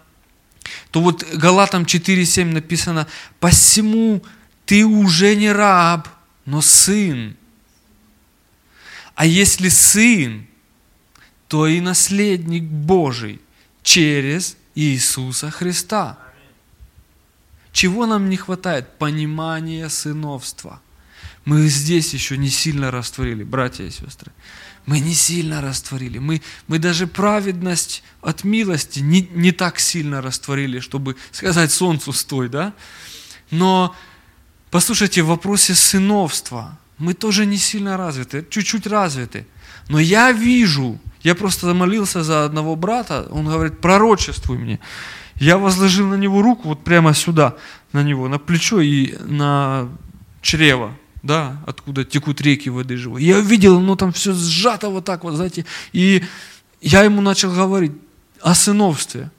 то 0.91 1.01
вот 1.01 1.25
Галатам 1.33 1.83
4.7 1.83 2.45
написано, 2.45 3.07
посему 3.39 4.23
ты 4.65 4.85
уже 4.85 5.35
не 5.35 5.51
раб, 5.51 6.07
но 6.45 6.61
сын. 6.61 7.35
А 9.15 9.25
если 9.25 9.69
сын, 9.69 10.45
то 11.47 11.67
и 11.67 11.79
наследник 11.79 12.63
Божий 12.63 13.41
через 13.81 14.57
Иисуса 14.75 15.49
Христа. 15.49 16.19
Чего 17.71 18.05
нам 18.05 18.29
не 18.29 18.35
хватает? 18.35 18.97
Понимания 18.97 19.89
сыновства. 19.89 20.81
Мы 21.45 21.67
здесь 21.67 22.13
еще 22.13 22.37
не 22.37 22.49
сильно 22.49 22.91
растворили, 22.91 23.43
братья 23.43 23.85
и 23.85 23.91
сестры. 23.91 24.31
Мы 24.85 24.99
не 24.99 25.13
сильно 25.13 25.61
растворили. 25.61 26.17
Мы, 26.17 26.41
мы 26.67 26.79
даже 26.79 27.07
праведность 27.07 28.03
от 28.21 28.43
милости 28.43 28.99
не, 28.99 29.21
не 29.31 29.51
так 29.51 29.79
сильно 29.79 30.21
растворили, 30.21 30.79
чтобы 30.79 31.15
сказать 31.31 31.71
солнцу 31.71 32.13
стой, 32.13 32.49
да? 32.49 32.73
Но 33.51 33.95
послушайте, 34.71 35.21
в 35.21 35.27
вопросе 35.27 35.73
сыновства– 35.73 36.77
мы 36.97 37.13
тоже 37.13 37.45
не 37.45 37.57
сильно 37.57 37.97
развиты, 37.97 38.45
чуть-чуть 38.49 38.87
развиты. 38.87 39.45
Но 39.89 39.99
я 39.99 40.31
вижу, 40.31 40.99
я 41.21 41.35
просто 41.35 41.73
молился 41.73 42.23
за 42.23 42.45
одного 42.45 42.75
брата, 42.75 43.27
он 43.31 43.45
говорит, 43.45 43.79
пророчествуй 43.79 44.57
мне. 44.57 44.79
Я 45.35 45.57
возложил 45.57 46.07
на 46.07 46.15
него 46.15 46.41
руку, 46.41 46.69
вот 46.69 46.83
прямо 46.83 47.13
сюда, 47.13 47.55
на 47.91 48.03
него, 48.03 48.27
на 48.27 48.39
плечо 48.39 48.79
и 48.79 49.15
на 49.25 49.89
чрево, 50.41 50.95
да, 51.23 51.61
откуда 51.67 52.05
текут 52.05 52.41
реки 52.41 52.69
воды 52.69 52.95
живой. 52.95 53.23
Я 53.23 53.39
видел, 53.39 53.79
ну 53.79 53.95
там 53.95 54.13
все 54.13 54.33
сжато 54.33 54.89
вот 54.89 55.05
так 55.05 55.23
вот, 55.23 55.35
знаете, 55.35 55.65
и 55.91 56.23
я 56.81 57.03
ему 57.03 57.21
начал 57.21 57.51
говорить 57.51 57.91
о 58.41 58.55
сыновстве. 58.55 59.31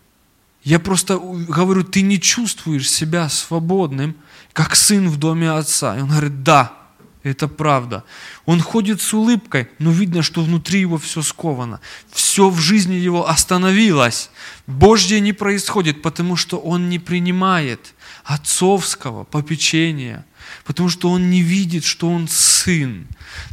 Я 0.64 0.80
просто 0.80 1.18
говорю, 1.18 1.84
ты 1.84 2.02
не 2.02 2.20
чувствуешь 2.20 2.90
себя 2.90 3.28
свободным, 3.28 4.16
как 4.52 4.74
сын 4.74 5.08
в 5.08 5.16
доме 5.16 5.52
отца. 5.52 5.96
И 5.96 6.02
он 6.02 6.08
говорит, 6.08 6.42
да, 6.42 6.72
это 7.26 7.48
правда. 7.48 8.04
Он 8.44 8.60
ходит 8.60 9.02
с 9.02 9.12
улыбкой, 9.12 9.68
но 9.78 9.90
видно, 9.90 10.22
что 10.22 10.42
внутри 10.42 10.80
его 10.80 10.96
все 10.96 11.22
сковано. 11.22 11.80
Все 12.12 12.48
в 12.48 12.60
жизни 12.60 12.94
его 12.94 13.28
остановилось. 13.28 14.30
Божье 14.66 15.20
не 15.20 15.32
происходит, 15.32 16.02
потому 16.02 16.36
что 16.36 16.58
он 16.58 16.88
не 16.88 16.98
принимает 16.98 17.94
отцовского 18.24 19.24
попечения, 19.24 20.24
потому 20.64 20.88
что 20.88 21.10
он 21.10 21.30
не 21.30 21.42
видит, 21.42 21.84
что 21.84 22.08
он 22.08 22.28
сын. 22.28 23.06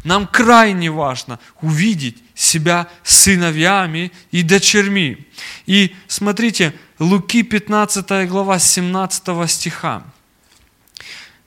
Нам 0.04 0.28
крайне 0.28 0.92
важно 0.92 1.40
увидеть 1.62 2.18
себя 2.36 2.88
сыновьями 3.04 4.12
и 4.32 4.44
дочерьми. 4.44 5.28
И 5.66 5.96
смотрите, 6.08 6.74
Луки 7.00 7.42
15 7.42 8.30
глава 8.30 8.60
17 8.60 9.50
стиха. 9.50 10.04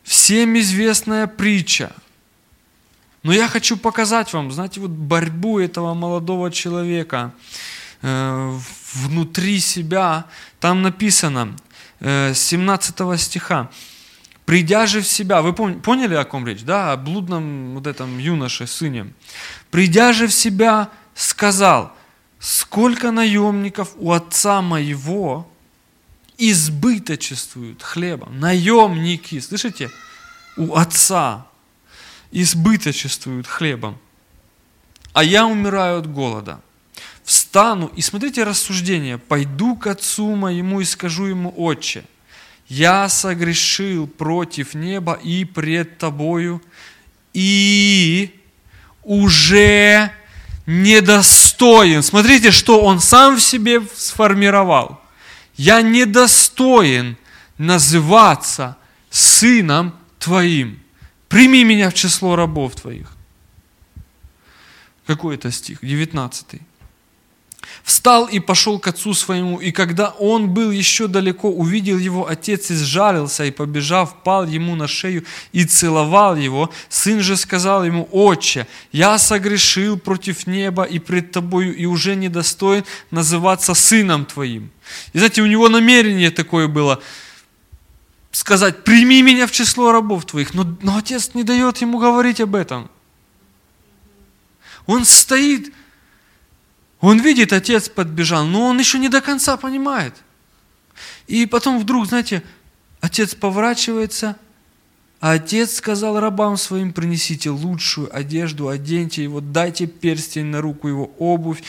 Всем 0.03 0.59
известная 0.59 1.29
притча– 1.29 1.93
но 3.27 3.33
я 3.33 3.49
хочу 3.49 3.77
показать 3.77 4.33
вам, 4.33 4.53
знаете, 4.53 4.79
вот 4.79 4.91
борьбу 4.91 5.59
этого 5.59 5.95
молодого 5.95 6.53
человека 6.53 7.35
э, 8.01 8.59
внутри 8.95 9.59
себя. 9.59 10.27
Там 10.61 10.83
написано, 10.83 11.57
э, 11.99 12.33
17 12.33 13.21
стиха, 13.21 13.69
«Придя 14.45 14.87
же 14.87 15.01
в 15.01 15.09
себя», 15.09 15.43
вы 15.43 15.55
поняли, 15.55 16.15
о 16.15 16.25
ком 16.25 16.47
речь, 16.47 16.63
да, 16.63 16.93
о 16.93 16.97
блудном 16.97 17.75
вот 17.75 17.89
этом 17.89 18.17
юноше, 18.17 18.69
сыне. 18.69 19.13
«Придя 19.73 20.13
же 20.13 20.29
в 20.29 20.33
себя, 20.33 20.91
сказал, 21.17 21.93
сколько 22.39 23.11
наемников 23.11 23.91
у 23.97 24.13
отца 24.13 24.63
моего 24.63 25.51
избыточествуют 26.39 27.83
хлебом». 27.83 28.39
Наемники, 28.39 29.41
слышите? 29.41 29.91
У 30.57 30.77
отца 30.77 31.49
избыточествуют 32.31 33.47
хлебом, 33.47 33.99
а 35.13 35.25
я 35.25 35.47
умираю 35.47 36.01
от 36.01 36.13
голода. 36.13 36.61
Встану 37.25 37.91
и 37.97 38.03
смотрите 38.03 38.45
рассуждение. 38.45 39.19
Пойду 39.19 39.75
к 39.75 39.89
отцу 39.89 40.37
моему 40.37 40.81
и 40.81 40.85
скажу 40.85 41.25
ему, 41.25 41.53
отче, 41.57 42.05
я 42.69 43.09
согрешил 43.09 44.07
против 44.07 44.75
неба 44.75 45.15
и 45.15 45.45
пред 45.45 45.99
тобою, 45.99 46.63
и 47.33 48.41
уже 49.03 50.13
недостоин. 50.67 52.03
Смотрите, 52.03 52.51
что 52.51 52.81
он 52.83 53.01
сам 53.01 53.37
в 53.37 53.43
себе 53.43 53.83
сформировал. 53.95 55.01
Я 55.57 55.83
недостоин 55.83 57.17
называться 57.57 58.77
сыном 59.11 59.95
твоим. 60.19 60.81
Прими 61.29 61.65
меня 61.65 61.91
в 61.91 61.95
число 61.95 62.37
рабов 62.37 62.75
твоих. 62.75 63.13
Какой 65.07 65.37
это 65.37 65.51
стих? 65.51 65.79
19. 65.83 66.61
Встал 67.83 68.27
и 68.27 68.41
пошел 68.41 68.79
к 68.79 68.89
отцу 68.89 69.15
своему, 69.15 69.59
и 69.59 69.71
когда 69.71 70.11
он 70.11 70.49
был 70.49 70.71
еще 70.71 71.07
далеко, 71.07 71.51
увидел 71.51 71.99
его 71.99 72.29
отец 72.29 72.71
и 72.71 72.75
сжалился, 72.75 73.45
и 73.45 73.51
побежав, 73.51 74.23
пал 74.23 74.47
ему 74.47 74.77
на 74.77 74.89
шею 74.89 75.25
и 75.53 75.65
целовал 75.65 76.37
его. 76.37 76.71
Сын 76.89 77.21
же 77.21 77.37
сказал 77.37 77.85
ему, 77.85 78.09
«Отче, 78.13 78.67
я 78.93 79.19
согрешил 79.19 79.99
против 79.99 80.47
неба 80.47 80.85
и 80.85 80.99
пред 80.99 81.33
тобою, 81.33 81.77
и 81.77 81.87
уже 81.87 82.17
недостоин 82.17 82.85
называться 83.11 83.75
сыном 83.75 84.25
твоим». 84.25 84.71
И 85.13 85.19
знаете, 85.19 85.43
у 85.43 85.47
него 85.47 85.69
намерение 85.69 86.31
такое 86.31 86.69
было– 86.69 87.01
сказать, 88.37 88.85
прими 88.85 89.23
меня 89.23 89.47
в 89.47 89.51
число 89.51 89.93
рабов 89.93 90.27
твоих, 90.27 90.53
но, 90.53 90.77
но 90.83 90.99
отец 90.99 91.31
не 91.33 91.43
дает 91.43 91.79
ему 91.79 91.99
говорить 91.99 92.39
об 92.39 92.55
этом. 92.55 92.91
Он 94.85 95.07
стоит, 95.07 95.73
он 97.01 97.19
видит, 97.19 97.55
отец 97.55 97.89
подбежал, 97.89 98.45
но 98.45 98.67
он 98.67 98.79
еще 98.79 98.99
не 98.99 99.09
до 99.09 99.23
конца 99.23 99.57
понимает. 99.57 100.15
И 101.27 101.47
потом 101.47 101.79
вдруг, 101.79 102.07
знаете, 102.07 102.43
отец 103.01 103.35
поворачивается 103.35 104.37
А 105.19 105.33
отец 105.33 105.77
сказал 105.77 106.21
рабам 106.21 106.59
своим, 106.59 106.93
принесите 106.93 107.49
лучшую 107.49 108.15
одежду, 108.15 108.69
оденьте 108.69 109.23
его, 109.23 109.41
дайте 109.41 109.87
перстень 109.87 110.47
на 110.47 110.61
руку 110.61 110.89
его, 110.89 111.11
обувь 111.19 111.63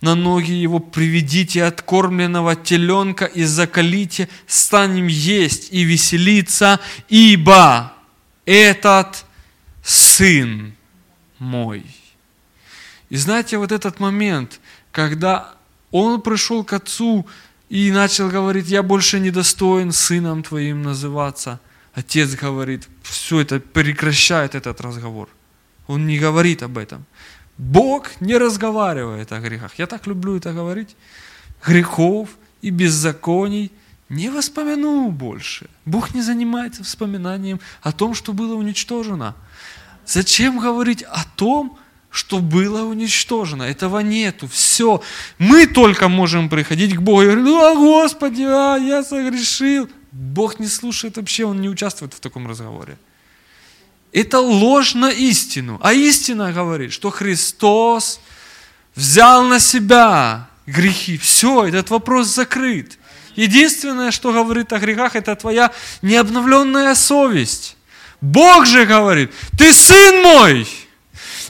на 0.00 0.14
ноги 0.14 0.52
его, 0.52 0.78
приведите 0.78 1.64
откормленного 1.64 2.54
теленка 2.54 3.24
и 3.24 3.44
закалите, 3.44 4.28
станем 4.46 5.06
есть 5.08 5.72
и 5.72 5.82
веселиться, 5.82 6.80
ибо 7.08 7.92
этот 8.44 9.24
сын 9.82 10.74
мой. 11.38 11.84
И 13.08 13.16
знаете, 13.16 13.58
вот 13.58 13.72
этот 13.72 14.00
момент, 14.00 14.60
когда 14.92 15.54
он 15.90 16.20
пришел 16.20 16.62
к 16.62 16.72
отцу 16.74 17.26
и 17.68 17.90
начал 17.90 18.28
говорить, 18.28 18.68
я 18.68 18.82
больше 18.82 19.18
не 19.18 19.30
достоин 19.30 19.92
сыном 19.92 20.42
твоим 20.42 20.82
называться, 20.82 21.60
отец 21.94 22.34
говорит, 22.34 22.88
все 23.02 23.40
это 23.40 23.60
прекращает 23.60 24.54
этот 24.54 24.80
разговор. 24.80 25.28
Он 25.86 26.06
не 26.06 26.18
говорит 26.18 26.62
об 26.62 26.78
этом. 26.78 27.06
Бог 27.58 28.20
не 28.20 28.38
разговаривает 28.38 29.32
о 29.32 29.40
грехах. 29.40 29.74
Я 29.78 29.86
так 29.86 30.06
люблю 30.06 30.36
это 30.36 30.52
говорить. 30.52 30.96
Грехов 31.66 32.28
и 32.62 32.70
беззаконий 32.70 33.72
не 34.08 34.30
воспомяну 34.30 35.10
больше. 35.10 35.66
Бог 35.84 36.14
не 36.14 36.22
занимается 36.22 36.84
вспоминанием 36.84 37.60
о 37.82 37.92
том, 37.92 38.14
что 38.14 38.32
было 38.32 38.54
уничтожено. 38.54 39.34
Зачем 40.06 40.58
говорить 40.58 41.02
о 41.02 41.24
том, 41.36 41.78
что 42.10 42.38
было 42.38 42.84
уничтожено. 42.84 43.64
Этого 43.64 43.98
нету. 44.00 44.46
Все. 44.46 45.02
Мы 45.38 45.66
только 45.66 46.08
можем 46.08 46.48
приходить 46.48 46.94
к 46.94 47.00
Богу 47.00 47.22
и 47.22 47.26
говорить, 47.26 47.46
"О 47.46 47.74
Господи, 47.74 48.42
а, 48.42 48.76
я 48.76 49.02
согрешил. 49.02 49.88
Бог 50.12 50.58
не 50.58 50.68
слушает 50.68 51.16
вообще, 51.16 51.44
Он 51.44 51.60
не 51.60 51.68
участвует 51.68 52.14
в 52.14 52.20
таком 52.20 52.48
разговоре. 52.48 52.96
Это 54.12 54.40
ложь 54.40 54.94
на 54.94 55.10
истину. 55.10 55.78
А 55.82 55.92
истина 55.92 56.52
говорит, 56.52 56.92
что 56.92 57.10
Христос 57.10 58.20
взял 58.94 59.44
на 59.44 59.60
себя 59.60 60.48
грехи. 60.66 61.18
Все, 61.18 61.66
этот 61.66 61.90
вопрос 61.90 62.28
закрыт. 62.28 62.98
Единственное, 63.36 64.10
что 64.10 64.32
говорит 64.32 64.72
о 64.72 64.78
грехах, 64.78 65.14
это 65.14 65.36
твоя 65.36 65.70
необновленная 66.02 66.94
совесть. 66.94 67.76
Бог 68.20 68.66
же 68.66 68.84
говорит, 68.84 69.30
ты 69.56 69.72
сын 69.72 70.22
мой, 70.22 70.66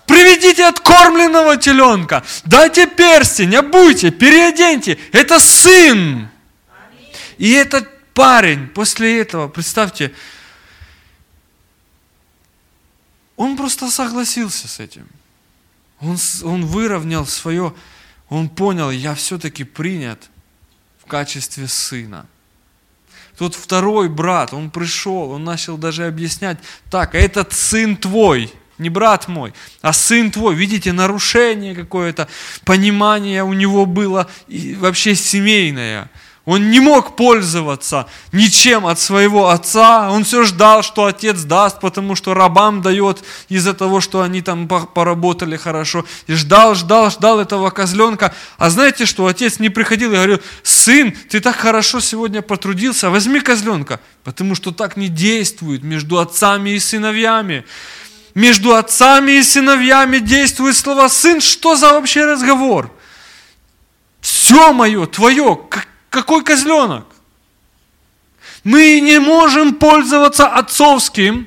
приведите 0.06 0.66
откормленного 0.66 1.56
теленка, 1.56 2.22
дайте 2.44 2.86
перстень, 2.86 3.56
обуйте, 3.56 4.10
переоденьте. 4.10 4.98
Это 5.12 5.40
сын. 5.40 6.28
И 7.38 7.52
этот 7.52 7.88
парень 8.12 8.66
после 8.68 9.20
этого, 9.20 9.48
представьте, 9.48 10.12
он 13.38 13.56
просто 13.56 13.88
согласился 13.88 14.66
с 14.68 14.80
этим. 14.80 15.06
Он, 16.00 16.18
он 16.42 16.66
выровнял 16.66 17.24
свое, 17.24 17.72
он 18.28 18.48
понял, 18.48 18.90
я 18.90 19.14
все-таки 19.14 19.64
принят 19.64 20.28
в 21.02 21.06
качестве 21.06 21.68
сына. 21.68 22.26
Тот 23.38 23.54
второй 23.54 24.08
брат, 24.08 24.52
он 24.52 24.70
пришел, 24.70 25.30
он 25.30 25.44
начал 25.44 25.78
даже 25.78 26.06
объяснять, 26.06 26.58
так, 26.90 27.14
а 27.14 27.18
этот 27.18 27.52
сын 27.52 27.96
твой, 27.96 28.52
не 28.76 28.90
брат 28.90 29.28
мой, 29.28 29.54
а 29.82 29.92
сын 29.92 30.32
твой. 30.32 30.56
Видите, 30.56 30.92
нарушение 30.92 31.76
какое-то, 31.76 32.28
понимание 32.64 33.44
у 33.44 33.52
него 33.52 33.86
было 33.86 34.28
и 34.48 34.74
вообще 34.74 35.14
семейное. 35.14 36.10
Он 36.48 36.70
не 36.70 36.80
мог 36.80 37.14
пользоваться 37.14 38.08
ничем 38.32 38.86
от 38.86 38.98
своего 38.98 39.50
отца. 39.50 40.10
Он 40.10 40.24
все 40.24 40.44
ждал, 40.44 40.82
что 40.82 41.04
отец 41.04 41.42
даст, 41.42 41.78
потому 41.78 42.14
что 42.14 42.32
рабам 42.32 42.80
дает 42.80 43.22
из-за 43.50 43.74
того, 43.74 44.00
что 44.00 44.22
они 44.22 44.40
там 44.40 44.66
поработали 44.66 45.58
хорошо. 45.58 46.06
И 46.26 46.32
ждал, 46.32 46.74
ждал, 46.74 47.10
ждал 47.10 47.38
этого 47.38 47.68
козленка. 47.68 48.34
А 48.56 48.70
знаете, 48.70 49.04
что 49.04 49.26
отец 49.26 49.58
не 49.58 49.68
приходил 49.68 50.10
и 50.10 50.14
говорил, 50.14 50.40
сын, 50.62 51.12
ты 51.28 51.40
так 51.40 51.54
хорошо 51.54 52.00
сегодня 52.00 52.40
потрудился, 52.40 53.10
возьми 53.10 53.40
козленка. 53.40 54.00
Потому 54.24 54.54
что 54.54 54.72
так 54.72 54.96
не 54.96 55.08
действует 55.08 55.82
между 55.82 56.18
отцами 56.18 56.70
и 56.70 56.78
сыновьями. 56.78 57.66
Между 58.34 58.74
отцами 58.74 59.32
и 59.32 59.42
сыновьями 59.42 60.16
действует 60.16 60.78
слово 60.78 61.08
«сын». 61.08 61.42
Что 61.42 61.76
за 61.76 61.92
вообще 61.92 62.24
разговор? 62.24 62.90
Все 64.22 64.72
мое, 64.72 65.04
твое, 65.04 65.60
какой 66.18 66.44
козленок? 66.44 67.06
Мы 68.64 69.00
не 69.00 69.20
можем 69.20 69.74
пользоваться 69.74 70.46
отцовским 70.46 71.46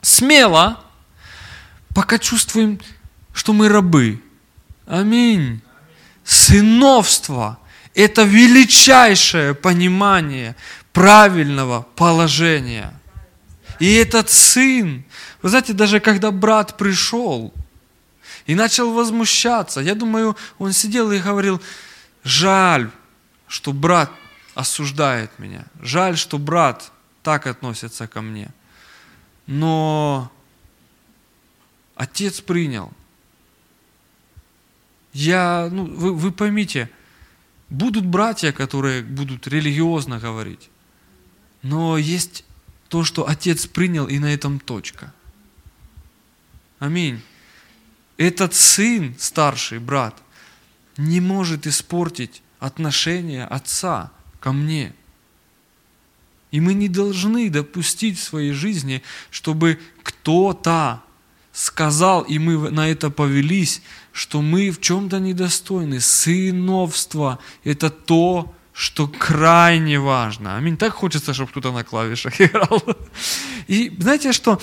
смело, 0.00 0.80
пока 1.94 2.18
чувствуем, 2.18 2.80
что 3.32 3.52
мы 3.52 3.68
рабы. 3.68 4.22
Аминь. 4.86 5.60
Сыновство– 6.24 7.58
это 7.94 8.22
величайшее 8.22 9.54
понимание 9.54 10.54
правильного 10.92 11.86
положения. 11.96 12.94
И 13.80 13.92
этот 13.94 14.30
сын, 14.30 15.04
вы 15.42 15.48
знаете, 15.48 15.72
даже 15.72 16.00
когда 16.00 16.30
брат 16.30 16.76
пришел 16.76 17.52
и 18.46 18.54
начал 18.54 18.92
возмущаться, 18.92 19.80
я 19.80 19.94
думаю, 19.94 20.36
он 20.58 20.72
сидел 20.72 21.10
и 21.10 21.18
говорил, 21.18 21.60
жаль, 22.22 22.90
что 23.54 23.72
брат 23.72 24.10
осуждает 24.56 25.38
меня. 25.38 25.64
Жаль, 25.80 26.16
что 26.18 26.38
брат 26.38 26.90
так 27.22 27.46
относится 27.46 28.08
ко 28.08 28.20
мне. 28.20 28.48
Но 29.46 30.32
отец 31.94 32.40
принял. 32.40 32.92
Я, 35.12 35.68
ну, 35.70 35.84
вы, 35.84 36.12
вы 36.12 36.32
поймите, 36.32 36.90
будут 37.70 38.04
братья, 38.04 38.50
которые 38.50 39.04
будут 39.04 39.46
религиозно 39.46 40.18
говорить, 40.18 40.68
но 41.62 41.96
есть 41.96 42.44
то, 42.88 43.04
что 43.04 43.28
отец 43.28 43.68
принял, 43.68 44.08
и 44.08 44.18
на 44.18 44.34
этом 44.34 44.58
точка. 44.58 45.14
Аминь. 46.80 47.22
Этот 48.16 48.52
сын, 48.52 49.14
старший 49.16 49.78
брат, 49.78 50.20
не 50.96 51.20
может 51.20 51.68
испортить 51.68 52.42
отношение 52.58 53.44
отца 53.44 54.10
ко 54.40 54.52
мне. 54.52 54.92
И 56.50 56.60
мы 56.60 56.74
не 56.74 56.88
должны 56.88 57.50
допустить 57.50 58.18
в 58.18 58.22
своей 58.22 58.52
жизни, 58.52 59.02
чтобы 59.30 59.78
кто-то 60.02 61.02
сказал, 61.52 62.22
и 62.22 62.38
мы 62.38 62.70
на 62.70 62.88
это 62.88 63.10
повелись, 63.10 63.82
что 64.12 64.40
мы 64.42 64.70
в 64.70 64.80
чем-то 64.80 65.18
недостойны. 65.18 66.00
Сыновство– 66.00 67.38
это 67.64 67.90
то, 67.90 68.54
что 68.72 69.08
крайне 69.08 69.98
важно. 69.98 70.56
Аминь. 70.56 70.76
Так 70.76 70.94
хочется, 70.94 71.34
чтобы 71.34 71.50
кто-то 71.50 71.72
на 71.72 71.84
клавишах 71.84 72.40
играл. 72.40 72.82
И 73.66 73.92
знаете 73.98 74.32
что? 74.32 74.60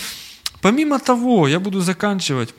Помимо 0.62 1.00
того, 1.00 1.48
я 1.48 1.60
буду 1.60 1.82
заканчивать, 1.82 2.54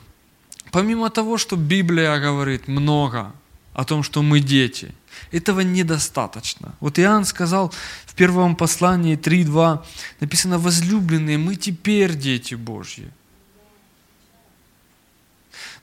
помимо 0.71 1.09
того, 1.09 1.37
что 1.37 1.55
Библия 1.55 2.19
говорит 2.19 2.67
много 2.67 3.31
о 3.73 3.85
том, 3.85 4.03
что 4.03 4.21
мы 4.21 4.39
дети– 4.39 4.93
этого 5.31 5.61
недостаточно. 5.61 6.75
Вот 6.79 6.99
Иоанн 6.99 7.25
сказал 7.25 7.73
в 8.05 8.13
первом 8.15 8.55
послании 8.55 9.17
3.2, 9.17 9.83
написано, 10.19 10.59
возлюбленные, 10.59 11.37
мы 11.37 11.55
теперь 11.55 12.15
дети 12.15 12.55
Божьи. 12.55 13.11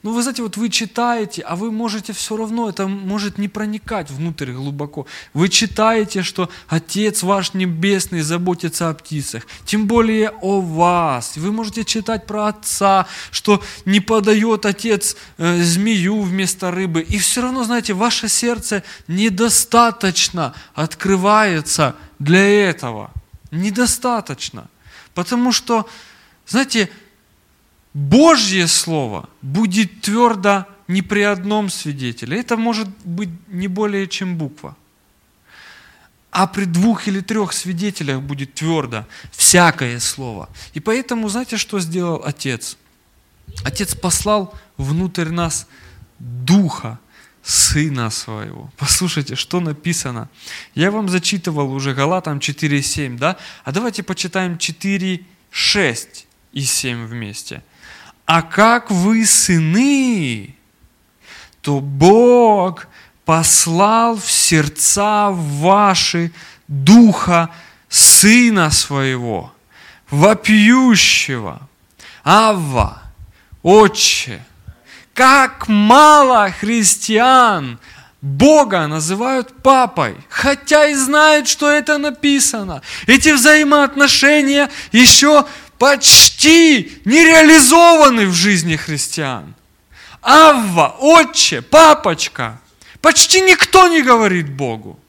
Ну, 0.03 0.13
вы 0.13 0.23
знаете, 0.23 0.41
вот 0.41 0.57
вы 0.57 0.69
читаете, 0.69 1.43
а 1.43 1.55
вы 1.55 1.71
можете 1.71 2.11
все 2.11 2.35
равно, 2.35 2.67
это 2.69 2.87
может 2.87 3.37
не 3.37 3.47
проникать 3.47 4.09
внутрь 4.09 4.51
глубоко. 4.51 5.05
Вы 5.35 5.47
читаете, 5.47 6.23
что 6.23 6.49
Отец 6.67 7.21
ваш 7.21 7.53
Небесный 7.53 8.21
заботится 8.21 8.89
о 8.89 8.95
птицах, 8.95 9.45
тем 9.63 9.85
более 9.85 10.29
о 10.41 10.59
вас. 10.59 11.37
Вы 11.37 11.51
можете 11.51 11.85
читать 11.85 12.25
про 12.25 12.47
Отца, 12.47 13.05
что 13.29 13.61
не 13.85 13.99
подает 13.99 14.65
Отец 14.65 15.15
э, 15.37 15.61
змею 15.61 16.21
вместо 16.21 16.71
рыбы. 16.71 17.01
И 17.01 17.19
все 17.19 17.43
равно, 17.43 17.63
знаете, 17.63 17.93
ваше 17.93 18.27
сердце 18.27 18.81
недостаточно 19.07 20.55
открывается 20.73 21.95
для 22.17 22.69
этого. 22.69 23.11
Недостаточно. 23.51 24.67
Потому 25.13 25.51
что, 25.51 25.87
знаете, 26.47 26.89
Божье 27.93 28.67
Слово 28.67 29.29
будет 29.41 30.01
твердо 30.01 30.65
не 30.87 31.01
при 31.01 31.21
одном 31.21 31.69
свидетеле. 31.69 32.39
Это 32.39 32.57
может 32.57 32.87
быть 33.05 33.29
не 33.47 33.67
более 33.67 34.07
чем 34.07 34.37
буква. 34.37 34.75
А 36.31 36.47
при 36.47 36.65
двух 36.65 37.07
или 37.07 37.19
трех 37.19 37.51
свидетелях 37.51 38.21
будет 38.21 38.53
твердо 38.53 39.05
всякое 39.31 39.99
слово. 39.99 40.49
И 40.73 40.79
поэтому, 40.79 41.27
знаете, 41.27 41.57
что 41.57 41.79
сделал 41.79 42.21
Отец? 42.25 42.77
Отец 43.65 43.95
послал 43.95 44.57
внутрь 44.77 45.29
нас 45.29 45.67
Духа, 46.19 46.99
Сына 47.43 48.09
Своего. 48.09 48.71
Послушайте, 48.77 49.35
что 49.35 49.59
написано. 49.59 50.29
Я 50.75 50.91
вам 50.91 51.09
зачитывал 51.09 51.73
уже 51.73 51.93
Галатам 51.93 52.37
4.7, 52.37 53.17
да? 53.17 53.37
А 53.65 53.71
давайте 53.71 54.03
почитаем 54.03 54.53
4.6 54.53 56.25
и 56.53 56.61
семь 56.61 57.05
вместе. 57.05 57.61
А 58.33 58.43
как 58.43 58.89
вы 58.89 59.25
сыны, 59.25 60.55
то 61.61 61.81
Бог 61.81 62.87
послал 63.25 64.15
в 64.15 64.31
сердца 64.31 65.31
ваши 65.31 66.31
Духа 66.69 67.49
Сына 67.89 68.71
Своего, 68.71 69.53
вопиющего, 70.09 71.67
Авва, 72.23 73.01
Отче, 73.63 74.41
как 75.13 75.67
мало 75.67 76.51
христиан 76.51 77.79
Бога 78.21 78.87
называют 78.87 79.61
папой, 79.61 80.15
хотя 80.29 80.87
и 80.87 80.93
знают, 80.93 81.49
что 81.49 81.69
это 81.69 81.97
написано. 81.97 82.81
Эти 83.07 83.33
взаимоотношения 83.33 84.69
еще 84.93 85.45
почти 85.81 86.91
не 87.05 87.25
реализованы 87.25 88.27
в 88.27 88.33
жизни 88.33 88.75
христиан. 88.75 89.55
Авва, 90.21 90.95
отче, 90.99 91.63
папочка. 91.63 92.61
Почти 93.01 93.41
никто 93.41 93.87
не 93.87 94.03
говорит 94.03 94.47
Богу. 94.47 94.99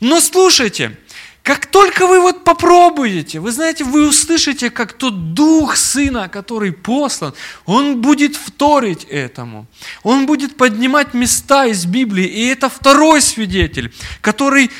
Но 0.00 0.22
слушайте, 0.22 0.96
как 1.42 1.66
только 1.66 2.06
вы 2.06 2.20
вот 2.20 2.42
попробуете, 2.42 3.38
вы 3.38 3.52
знаете, 3.52 3.84
вы 3.84 4.08
услышите, 4.08 4.70
как 4.70 4.94
тот 4.94 5.34
Дух 5.34 5.76
Сына, 5.76 6.30
который 6.30 6.72
послан, 6.72 7.34
Он 7.66 8.00
будет 8.00 8.36
вторить 8.36 9.04
этому. 9.04 9.66
Он 10.02 10.24
будет 10.24 10.56
поднимать 10.56 11.12
места 11.12 11.66
из 11.66 11.84
Библии. 11.84 12.24
И 12.24 12.46
это 12.46 12.70
второй 12.70 13.20
свидетель, 13.20 13.92
который 14.22 14.70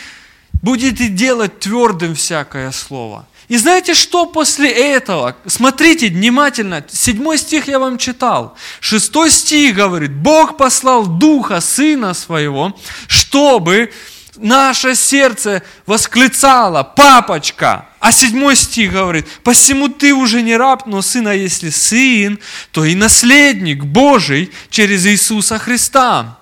будет 0.62 1.02
и 1.02 1.08
делать 1.08 1.58
твердым 1.58 2.14
всякое 2.14 2.72
слово. 2.72 3.26
И 3.50 3.56
знаете, 3.56 3.94
что 3.94 4.26
после 4.26 4.70
этого? 4.70 5.34
Смотрите 5.44 6.06
внимательно. 6.06 6.84
Седьмой 6.88 7.36
стих 7.36 7.66
я 7.66 7.80
вам 7.80 7.98
читал. 7.98 8.56
Шестой 8.78 9.28
стих 9.28 9.74
говорит, 9.74 10.12
Бог 10.12 10.56
послал 10.56 11.04
Духа 11.04 11.60
Сына 11.60 12.14
Своего, 12.14 12.78
чтобы 13.08 13.92
наше 14.36 14.94
сердце 14.94 15.64
восклицало, 15.84 16.84
папочка. 16.84 17.88
А 17.98 18.12
седьмой 18.12 18.54
стих 18.54 18.92
говорит, 18.92 19.26
посему 19.42 19.88
ты 19.88 20.14
уже 20.14 20.42
не 20.42 20.56
раб, 20.56 20.86
но 20.86 21.02
сын, 21.02 21.26
а 21.26 21.34
если 21.34 21.70
сын, 21.70 22.38
то 22.70 22.84
и 22.84 22.94
наследник 22.94 23.82
Божий 23.84 24.52
через 24.70 25.04
Иисуса 25.08 25.58
Христа. 25.58 26.38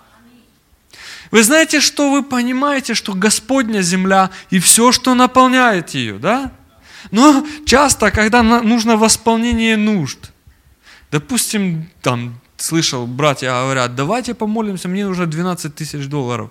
Вы 1.31 1.43
знаете, 1.43 1.81
что 1.81 2.11
вы 2.11 2.23
понимаете, 2.23 2.93
что 2.93 3.15
Господня 3.15 3.81
земля 3.81 4.29
и 4.51 4.59
все, 4.59 4.93
что 4.93 5.15
наполняет 5.15 5.95
ее, 5.95 6.19
да? 6.19 6.53
Но 7.11 7.47
часто, 7.65 8.11
когда 8.11 8.43
нужно 8.43 8.97
восполнение 8.97 9.77
нужд, 9.77 10.31
допустим, 11.11 11.89
там, 12.03 12.41
слышал, 12.57 13.07
братья 13.07 13.51
говорят, 13.51 13.95
давайте 13.95 14.35
помолимся, 14.35 14.89
мне 14.89 15.07
нужно 15.07 15.27
12 15.27 15.75
тысяч 15.75 16.07
долларов. 16.07 16.51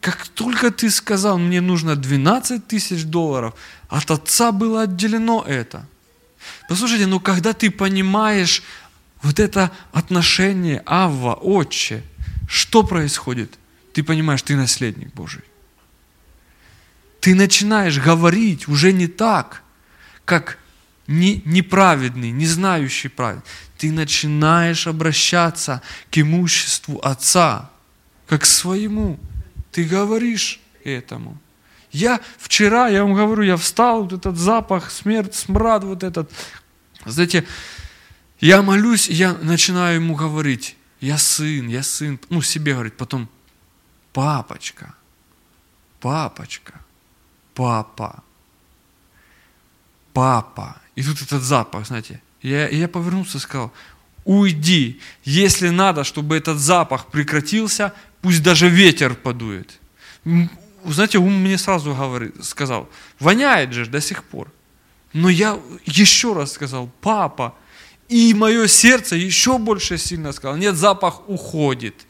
Как 0.00 0.28
только 0.28 0.70
ты 0.70 0.90
сказал, 0.90 1.38
мне 1.38 1.60
нужно 1.60 1.96
12 1.96 2.66
тысяч 2.66 3.04
долларов, 3.04 3.54
от 3.88 4.10
отца 4.10 4.52
было 4.52 4.82
отделено 4.82 5.44
это. 5.46 5.86
Послушайте, 6.68 7.06
ну 7.06 7.20
когда 7.20 7.52
ты 7.52 7.70
понимаешь 7.70 8.62
вот 9.22 9.40
это 9.40 9.72
отношение 9.92 10.82
Авва, 10.86 11.34
Отче, 11.34 12.02
что 12.48 12.82
происходит? 12.82 13.58
Ты 13.92 14.02
понимаешь, 14.02 14.42
ты 14.42 14.56
наследник 14.56 15.12
Божий. 15.14 15.42
Ты 17.20 17.34
начинаешь 17.34 17.98
говорить 17.98 18.68
уже 18.68 18.92
не 18.92 19.08
так, 19.08 19.62
как 20.26 20.58
не, 21.06 21.40
неправедный, 21.46 22.32
не 22.32 22.46
знающий 22.46 23.08
правед. 23.08 23.42
Ты 23.78 23.90
начинаешь 23.90 24.86
обращаться 24.86 25.80
к 26.10 26.18
имуществу 26.18 27.00
Отца, 27.02 27.70
как 28.26 28.42
к 28.42 28.46
своему. 28.46 29.18
Ты 29.72 29.84
говоришь 29.84 30.60
этому. 30.84 31.38
Я 31.92 32.20
вчера, 32.38 32.88
я 32.88 33.04
вам 33.04 33.14
говорю, 33.14 33.42
я 33.42 33.56
встал, 33.56 34.02
вот 34.02 34.12
этот 34.12 34.36
запах, 34.36 34.90
смерть, 34.90 35.34
смрад, 35.34 35.84
вот 35.84 36.02
этот. 36.02 36.30
Знаете, 37.04 37.46
я 38.40 38.60
молюсь, 38.62 39.08
я 39.08 39.32
начинаю 39.32 39.96
ему 39.96 40.14
говорить, 40.14 40.76
я 41.00 41.16
сын, 41.16 41.68
я 41.68 41.82
сын, 41.82 42.18
ну 42.28 42.42
себе 42.42 42.72
говорить, 42.74 42.96
потом 42.96 43.28
папочка, 44.12 44.94
папочка, 46.00 46.80
папа, 47.54 48.22
папа. 50.16 50.76
И 50.96 51.02
тут 51.02 51.20
этот 51.20 51.42
запах, 51.42 51.86
знаете, 51.86 52.22
я, 52.40 52.68
я 52.68 52.88
повернулся 52.88 53.36
и 53.36 53.40
сказал, 53.40 53.70
уйди, 54.24 54.98
если 55.24 55.68
надо, 55.68 56.04
чтобы 56.04 56.38
этот 56.38 56.58
запах 56.58 57.06
прекратился, 57.06 57.92
пусть 58.22 58.42
даже 58.42 58.70
ветер 58.70 59.14
подует. 59.14 59.78
Знаете, 60.84 61.18
ум 61.18 61.34
мне 61.34 61.58
сразу 61.58 61.94
говорит, 61.94 62.42
сказал, 62.42 62.88
воняет 63.20 63.74
же 63.74 63.84
до 63.84 64.00
сих 64.00 64.24
пор. 64.24 64.50
Но 65.12 65.28
я 65.28 65.58
еще 65.84 66.32
раз 66.32 66.52
сказал, 66.52 66.90
папа, 67.02 67.54
и 68.08 68.32
мое 68.32 68.68
сердце 68.68 69.16
еще 69.16 69.58
больше 69.58 69.98
сильно 69.98 70.32
сказал, 70.32 70.56
нет, 70.56 70.76
запах 70.76 71.28
уходит. 71.28 72.06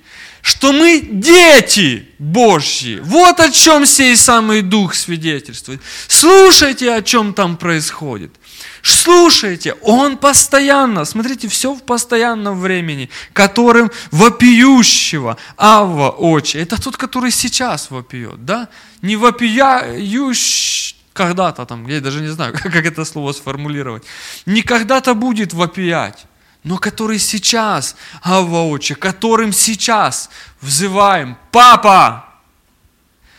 что 0.49 0.73
мы 0.73 1.01
дети 1.03 2.09
Божьи. 2.19 3.01
Вот 3.03 3.39
о 3.39 3.51
чем 3.51 3.85
сей 3.85 4.17
самый 4.17 4.63
Дух 4.63 4.95
свидетельствует. 4.95 5.83
Слушайте, 6.07 6.95
о 6.95 7.03
чем 7.03 7.35
там 7.35 7.59
происходит. 7.59 8.35
Слушайте, 8.83 9.75
Он 9.83 10.17
постоянно, 10.17 11.05
смотрите, 11.05 11.49
все 11.49 11.75
в 11.75 11.83
постоянном 11.83 12.59
времени, 12.61 13.11
которым 13.35 13.91
вопиющего 14.11 15.37
Авва 15.59 16.09
Отче. 16.09 16.61
Это 16.61 16.81
тот, 16.81 16.97
который 16.97 17.31
сейчас 17.31 17.91
вопиет, 17.91 18.47
да? 18.47 18.69
Не 19.03 19.17
вопияющий 19.17 20.97
когда-то 21.13 21.67
там, 21.67 21.87
я 21.89 22.01
даже 22.01 22.21
не 22.21 22.29
знаю, 22.29 22.55
как 22.63 22.75
это 22.75 23.05
слово 23.05 23.33
сформулировать, 23.33 24.05
не 24.47 24.63
когда-то 24.63 25.15
будет 25.15 25.53
вопиять, 25.53 26.28
но 26.65 26.79
который 26.79 27.19
сейчас, 27.19 27.97
Авва 28.23 28.63
Отче, 28.69 28.95
которым 28.95 29.53
сейчас 29.53 30.31
взываем, 30.61 31.37
Папа, 31.51 32.25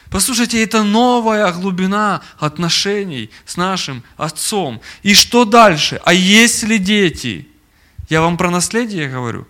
Послушайте, 0.09 0.63
это 0.63 0.81
новая 0.81 1.51
глубина 1.51 2.21
отношений 2.39 3.29
с 3.45 3.57
нашим 3.57 4.03
Отцом. 4.17 4.81
И 5.03 5.13
что 5.13 5.45
дальше? 5.45 6.01
А 6.03 6.13
если 6.13 6.77
дети, 6.77 7.47
я 8.09 8.21
вам 8.21 8.35
про 8.35 8.49
наследие 8.49 9.07
говорю, 9.07 9.47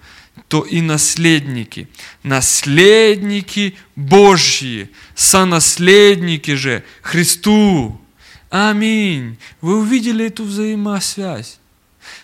то 0.49 0.63
и 0.63 0.81
наследники. 0.81 1.87
Наследники 2.23 3.77
Божьи, 3.95 4.91
сонаследники 5.15 6.55
же 6.55 6.83
Христу. 7.01 8.01
Аминь. 8.49 9.37
Вы 9.61 9.79
увидели 9.79 10.25
эту 10.25 10.43
взаимосвязь, 10.43 11.59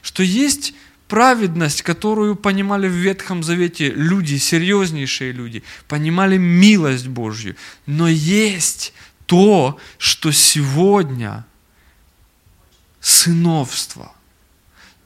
что 0.02 0.24
есть 0.24 0.74
праведность, 1.08 1.82
которую 1.82 2.36
понимали 2.36 2.88
в 2.88 2.93
Ветхом 2.93 3.43
Завете 3.43 3.89
люди, 3.89 4.38
серьезнейшие 4.38 5.32
люди, 5.32 5.64
понимали 5.88 6.38
милость 6.38 7.08
Божью. 7.08 7.56
Но 7.86 8.08
есть 8.08 8.93
то, 9.26 9.80
что 9.97 10.32
сегодня 10.32 11.45
сыновство, 12.99 14.12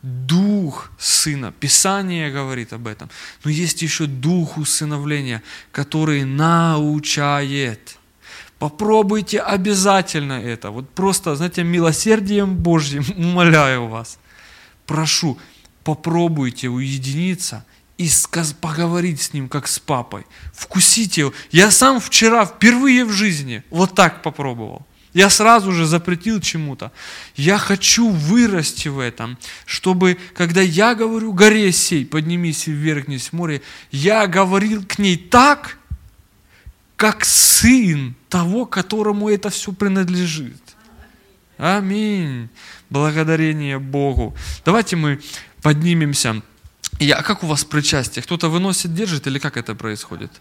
дух 0.01 0.91
сына. 0.97 1.51
Писание 1.51 2.31
говорит 2.31 2.73
об 2.73 2.87
этом. 2.87 3.09
Но 3.43 3.51
есть 3.51 3.81
еще 3.81 4.05
дух 4.05 4.57
усыновления, 4.57 5.43
который 5.71 6.23
научает. 6.23 7.97
Попробуйте 8.57 9.39
обязательно 9.39 10.33
это. 10.33 10.71
Вот 10.71 10.89
просто, 10.89 11.35
знаете, 11.35 11.63
милосердием 11.63 12.55
Божьим 12.55 13.05
умоляю 13.17 13.87
вас. 13.87 14.17
Прошу, 14.85 15.37
попробуйте 15.89 16.69
уединиться 16.69 17.65
и 17.97 18.07
поговорить 18.61 19.19
с 19.19 19.33
ним, 19.33 19.49
как 19.49 19.67
с 19.67 19.79
папой. 19.79 20.27
Вкусите 20.53 21.21
его. 21.21 21.33
Я 21.49 21.71
сам 21.71 21.99
вчера 21.99 22.45
впервые 22.45 23.05
в 23.05 23.11
жизни 23.11 23.63
вот 23.71 23.95
так 23.95 24.21
попробовал. 24.21 24.85
Я 25.15 25.31
сразу 25.31 25.71
же 25.71 25.87
запретил 25.87 26.39
чему-то. 26.39 26.91
Я 27.35 27.57
хочу 27.57 28.07
вырасти 28.07 28.87
в 28.87 28.99
этом, 28.99 29.39
чтобы, 29.65 30.19
когда 30.35 30.61
я 30.61 30.93
говорю 30.93 31.33
горе 31.33 31.71
сей, 31.71 32.05
поднимись 32.05 32.67
и 32.67 32.71
ввергнись 32.71 33.29
в 33.29 33.33
море, 33.33 33.63
я 33.89 34.27
говорил 34.27 34.85
к 34.85 34.99
ней 34.99 35.17
так, 35.17 35.79
как 36.97 37.25
сын 37.25 38.15
того, 38.29 38.67
которому 38.67 39.27
это 39.27 39.49
все 39.49 39.71
принадлежит. 39.71 40.61
Аминь. 41.57 42.47
Благодарение 42.89 43.79
Богу. 43.79 44.33
Давайте 44.63 44.95
мы 44.95 45.19
поднимемся. 45.61 46.41
Я, 46.99 47.17
а 47.17 47.23
как 47.23 47.43
у 47.43 47.47
вас 47.47 47.63
причастие? 47.63 48.23
Кто-то 48.23 48.49
выносит, 48.49 48.93
держит 48.93 49.27
или 49.27 49.39
как 49.39 49.57
это 49.57 49.75
происходит? 49.75 50.31